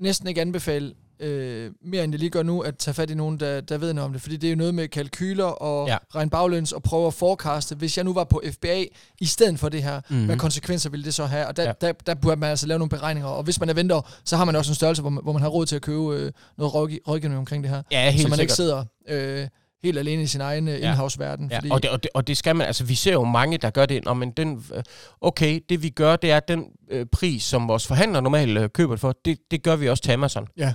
næsten 0.00 0.28
ikke 0.28 0.40
anbefale 0.40 0.94
øh, 1.20 1.70
mere 1.84 2.04
end 2.04 2.12
jeg 2.12 2.18
lige 2.18 2.30
gør 2.30 2.42
nu, 2.42 2.60
at 2.60 2.76
tage 2.78 2.94
fat 2.94 3.10
i 3.10 3.14
nogen, 3.14 3.40
der, 3.40 3.60
der 3.60 3.78
ved 3.78 3.92
noget 3.92 4.06
om 4.06 4.12
det. 4.12 4.22
Fordi 4.22 4.36
det 4.36 4.46
er 4.46 4.50
jo 4.50 4.56
noget 4.56 4.74
med 4.74 4.88
kalkyler 4.88 5.44
og 5.44 5.88
Ja. 5.88 5.96
regne 6.14 6.30
baglæns 6.30 6.72
og 6.72 6.82
prøve 6.82 7.06
at 7.06 7.14
forecaste. 7.14 7.74
Hvis 7.74 7.96
jeg 7.96 8.04
nu 8.04 8.12
var 8.14 8.24
på 8.24 8.42
FBA 8.52 8.84
i 9.20 9.26
stedet 9.26 9.58
for 9.58 9.68
det 9.68 9.82
her, 9.82 10.00
Mhm. 10.10 10.18
mm. 10.18 10.26
hvad 10.26 10.36
konsekvenser 10.36 10.90
ville 10.90 11.04
det 11.04 11.14
så 11.14 11.24
have? 11.26 11.46
Og 11.46 11.56
der, 11.56 11.62
Ja. 11.62 11.72
der, 11.80 11.92
der 11.92 12.14
burde 12.14 12.36
man 12.40 12.50
altså 12.50 12.66
lave 12.66 12.78
nogle 12.78 12.90
beregninger. 12.90 13.28
Og 13.30 13.42
hvis 13.42 13.60
man 13.60 13.68
er 13.68 13.74
venter, 13.74 14.00
så 14.24 14.36
har 14.36 14.44
man 14.44 14.56
også 14.56 14.70
en 14.70 14.74
størrelse, 14.74 15.02
hvor 15.02 15.10
man, 15.10 15.22
hvor 15.22 15.32
man 15.32 15.42
har 15.42 15.48
råd 15.48 15.66
til 15.66 15.76
at 15.76 15.82
købe 15.82 16.14
øh, 16.16 16.32
noget 16.58 16.74
rådgi- 16.74 17.00
rådgivning 17.08 17.38
omkring 17.38 17.62
det 17.64 17.70
her. 17.70 17.82
Ja, 17.90 18.10
helt 18.10 18.22
så 18.22 18.28
man 18.28 18.36
sikkert. 18.38 18.40
ikke 18.40 18.52
sidder 18.52 18.84
øh, 19.08 19.48
helt 19.82 19.98
alene 19.98 20.22
i 20.22 20.26
sin 20.26 20.40
egen 20.40 20.68
øh, 20.68 20.80
Ja. 20.80 20.88
indhavsverden. 20.90 21.50
Ja, 21.50 21.60
og, 21.70 21.82
det, 21.82 21.90
og, 21.90 22.02
det, 22.02 22.10
og 22.14 22.26
det 22.26 22.36
skal 22.36 22.56
man, 22.56 22.66
altså 22.66 22.84
vi 22.84 22.94
ser 22.94 23.12
jo 23.12 23.24
mange, 23.24 23.58
der 23.58 23.70
gør 23.70 23.86
det, 23.86 24.04
Nå, 24.04 24.14
men 24.14 24.30
den, 24.30 24.64
øh, 24.74 24.82
okay, 25.20 25.60
det 25.68 25.82
vi 25.82 25.90
gør, 25.90 26.16
det 26.16 26.30
er 26.30 26.40
den 26.40 26.64
øh, 26.90 27.06
pris, 27.06 27.42
som 27.42 27.68
vores 27.68 27.86
forhandler 27.86 28.20
normalt 28.20 28.58
øh, 28.58 28.70
køber 28.70 28.92
det 28.94 29.00
for, 29.00 29.14
det, 29.24 29.38
det 29.50 29.62
gør 29.62 29.76
vi 29.76 29.88
også 29.88 30.02
til 30.02 30.12
Amazon. 30.12 30.46
Ja. 30.56 30.74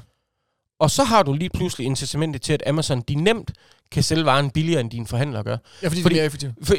Og 0.80 0.92
så 0.92 1.04
har 1.04 1.24
du 1.24 1.34
lige 1.34 1.50
pludselig 1.50 1.86
incitamentet 1.88 2.42
til, 2.42 2.54
at 2.54 2.64
Amazon, 2.68 3.02
de 3.02 3.16
nemt 3.16 3.52
kan 3.92 4.04
sælge 4.04 4.26
varen 4.26 4.52
billigere, 4.52 4.82
end 4.82 4.92
dine 4.92 5.08
forhandlere 5.08 5.44
gør. 5.44 5.58
ja, 5.82 5.88
fordi, 5.88 6.02
fordi- 6.02 6.02
fordi 6.02 6.16
det 6.16 6.22
er 6.22 6.26
effektivt. 6.26 6.54
For, 6.64 6.76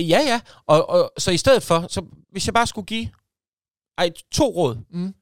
ja, 0.00 0.20
ja, 0.26 0.40
og, 0.66 0.88
og 0.90 1.12
så 1.18 1.30
i 1.30 1.36
stedet 1.36 1.62
for, 1.62 1.86
så 1.90 2.04
hvis 2.32 2.46
jeg 2.46 2.54
bare 2.54 2.66
skulle 2.66 2.86
give 2.86 3.08
ej, 3.98 4.10
to 4.32 4.44
råd, 4.48 4.76
Mm. 4.90 5.14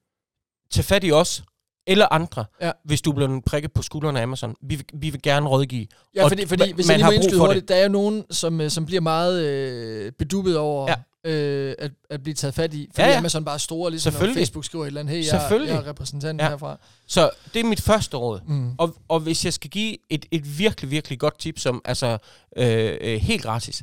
til 0.70 0.84
fat 0.84 1.04
i 1.04 1.12
os, 1.12 1.42
eller 1.86 2.06
andre, 2.10 2.44
Ja. 2.60 2.70
hvis 2.84 3.02
du 3.02 3.12
bliver 3.12 3.40
prikket 3.46 3.72
på 3.72 3.82
skuldrene 3.82 4.18
af 4.18 4.22
Amazon. 4.22 4.54
Vi, 4.62 4.74
vil- 4.74 4.86
vi 4.94 5.10
vil 5.10 5.22
gerne 5.22 5.48
rådgive. 5.48 5.86
Ja, 6.14 6.26
fordi, 6.26 6.46
fordi 6.46 6.72
hvis 6.72 6.86
man 6.88 6.90
jeg 6.90 6.98
lige 6.98 7.06
må 7.06 7.22
indskyde 7.22 7.40
hurtigt, 7.40 7.68
der 7.68 7.74
er 7.74 7.82
jo 7.82 7.88
nogen, 7.88 8.24
som, 8.30 8.60
øh, 8.60 8.70
som 8.70 8.86
bliver 8.86 9.00
meget 9.00 9.42
øh, 9.44 10.12
bedubbet 10.18 10.58
over 10.58 10.90
Ja. 11.24 11.30
øh, 11.30 11.74
at, 11.78 11.90
at 12.10 12.22
blive 12.22 12.34
taget 12.34 12.54
fat 12.54 12.74
i. 12.74 12.88
Fordi 12.94 13.02
Ja, 13.06 13.12
ja. 13.12 13.18
Amazon 13.18 13.44
bare 13.44 13.54
er 13.54 13.58
store, 13.58 13.90
ligesom 13.90 14.12
når. 14.12 14.34
Facebook 14.34 14.64
skriver 14.64 14.84
et 14.84 14.86
eller 14.86 15.00
andet, 15.00 15.16
hey, 15.16 15.24
jeg, 15.26 15.50
jeg 15.50 15.76
er 15.76 15.86
repræsentanten 15.86 16.40
Ja. 16.44 16.48
herfra. 16.50 16.78
Så 17.06 17.30
det 17.54 17.60
er 17.60 17.64
mit 17.64 17.80
første 17.80 18.16
råd. 18.16 18.40
Mm. 18.48 18.70
Og, 18.78 18.94
og 19.08 19.20
hvis 19.20 19.44
jeg 19.44 19.52
skal 19.52 19.70
give 19.70 19.96
et, 20.10 20.26
et 20.30 20.58
virkelig, 20.58 20.90
virkelig 20.90 21.18
godt 21.18 21.38
tip, 21.38 21.58
som 21.58 21.82
altså 21.84 22.18
øh, 22.56 22.96
øh, 23.00 23.20
helt 23.20 23.42
gratis, 23.42 23.82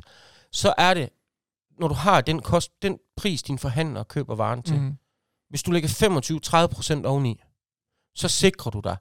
så 0.52 0.74
er 0.78 0.94
det, 0.94 1.08
når 1.80 1.88
du 1.88 1.94
har 1.94 2.20
den, 2.20 2.42
kost, 2.42 2.70
den 2.82 2.98
pris, 3.16 3.42
din 3.42 3.58
forhandler 3.58 4.02
køber 4.02 4.34
varen 4.34 4.62
til. 4.62 4.76
Mm. 4.80 4.92
Hvis 5.50 5.62
du 5.62 5.70
lægger 5.70 5.88
25-30% 7.02 7.06
oveni, 7.06 7.40
så 8.14 8.28
sikrer 8.28 8.70
du 8.70 8.80
dig, 8.84 8.96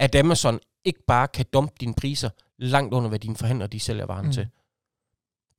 at 0.00 0.14
Amazon 0.14 0.58
ikke 0.84 1.00
bare 1.06 1.28
kan 1.28 1.44
dumpe 1.52 1.74
dine 1.80 1.94
priser 1.94 2.30
langt 2.58 2.94
under, 2.94 3.08
hvad 3.08 3.18
dine 3.18 3.36
forhandlere 3.36 3.68
de 3.68 3.80
sælger 3.80 4.06
varen 4.06 4.26
mm. 4.26 4.32
Til. 4.32 4.46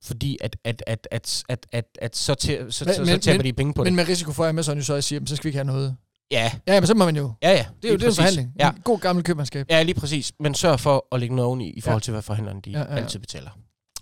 Fordi 0.02 0.38
at, 0.40 0.56
at, 0.64 0.82
at, 0.86 1.08
at, 1.10 1.44
at, 1.48 1.66
at, 1.72 1.84
at 2.02 2.16
så, 2.16 2.34
tæ, 2.34 2.56
så, 2.70 2.84
Men- 2.84 2.94
så, 2.94 3.04
så 3.04 3.12
men- 3.12 3.20
taber 3.20 3.36
men- 3.38 3.44
de 3.46 3.52
penge 3.52 3.74
på 3.74 3.82
Men 3.84 3.86
det. 3.86 3.94
med 3.94 4.08
risiko 4.08 4.32
for, 4.32 4.44
at 4.44 4.48
Amazon 4.48 4.76
jo 4.78 4.84
så 4.84 4.94
også 4.94 5.08
siger, 5.08 5.16
"Jamen, 5.16 5.26
så 5.26 5.36
skal 5.36 5.44
vi 5.44 5.48
ikke 5.48 5.56
have 5.58 5.64
noget. 5.66 5.96
Ja, 6.30 6.52
Ja, 6.66 6.80
men 6.80 6.86
så 6.86 6.94
må 6.94 7.04
man 7.04 7.16
jo. 7.16 7.32
ja, 7.42 7.50
ja. 7.50 7.66
Det 7.82 7.88
er 7.88 7.92
jo 7.92 7.98
det 7.98 8.04
er 8.04 8.08
en 8.08 8.14
forhandling. 8.14 8.52
Ja. 8.58 8.70
En 8.70 8.80
god 8.84 8.98
gammel 8.98 9.24
købmandskab. 9.24 9.66
ja, 9.70 9.82
lige 9.82 9.94
præcis. 10.00 10.32
Men 10.40 10.54
sørg 10.54 10.80
for 10.80 11.06
at 11.12 11.20
lægge 11.20 11.34
noget 11.34 11.46
oveni 11.46 11.70
i 11.70 11.80
forhold 11.80 12.02
til, 12.02 12.10
hvad 12.12 12.22
forhandlerne 12.22 12.60
de 12.60 12.70
Ja, 12.70 12.78
ja, 12.78 12.84
ja. 12.94 12.96
altid 12.96 13.18
betaler. 13.18 13.50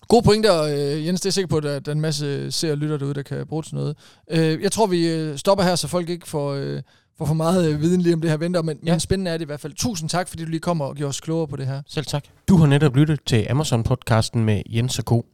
Gode 0.08 0.22
pointer, 0.22 0.62
øh, 0.62 1.06
Jens. 1.06 1.20
Det 1.20 1.26
er 1.26 1.28
jeg 1.28 1.32
sikker 1.34 1.48
på, 1.48 1.56
at 1.56 1.62
der, 1.62 1.78
der 1.78 1.90
er 1.92 1.94
en 1.94 2.00
masse 2.00 2.52
ser 2.52 2.70
og 2.70 2.78
lytter 2.78 2.96
derude, 2.96 3.14
der 3.14 3.22
kan 3.22 3.46
bruge 3.46 3.62
til 3.62 3.74
noget. 3.74 3.96
Øh, 4.30 4.62
jeg 4.62 4.72
tror, 4.72 4.86
vi 4.86 5.08
øh, 5.08 5.38
stopper 5.38 5.64
her, 5.64 5.76
så 5.76 5.88
folk 5.88 6.08
ikke 6.08 6.28
får, 6.28 6.52
øh, 6.52 6.82
får 7.18 7.26
for 7.26 7.34
meget 7.34 7.72
øh, 7.72 7.80
viden 7.80 8.00
lige 8.00 8.14
om 8.14 8.20
det 8.20 8.30
her 8.30 8.36
venter. 8.36 8.62
Men, 8.62 8.78
Ja. 8.86 8.92
men 8.92 9.00
spændende 9.00 9.30
er 9.30 9.36
det 9.38 9.44
i 9.44 9.46
hvert 9.46 9.60
fald. 9.60 9.72
Tusind 9.72 10.10
tak, 10.10 10.28
fordi 10.28 10.44
du 10.44 10.50
lige 10.50 10.60
kommer 10.60 10.84
og 10.84 10.94
gjorde 10.96 11.08
os 11.08 11.20
klogere 11.20 11.48
på 11.48 11.56
det 11.56 11.66
her. 11.66 11.82
Selv 11.86 12.06
tak. 12.06 12.24
Du 12.48 12.56
har 12.56 12.66
netop 12.66 12.96
lyttet 12.96 13.20
til 13.26 13.46
Amazon-podcasten 13.50 14.38
med 14.38 14.62
Jens 14.70 14.98
og 14.98 15.04
Co. 15.04 15.26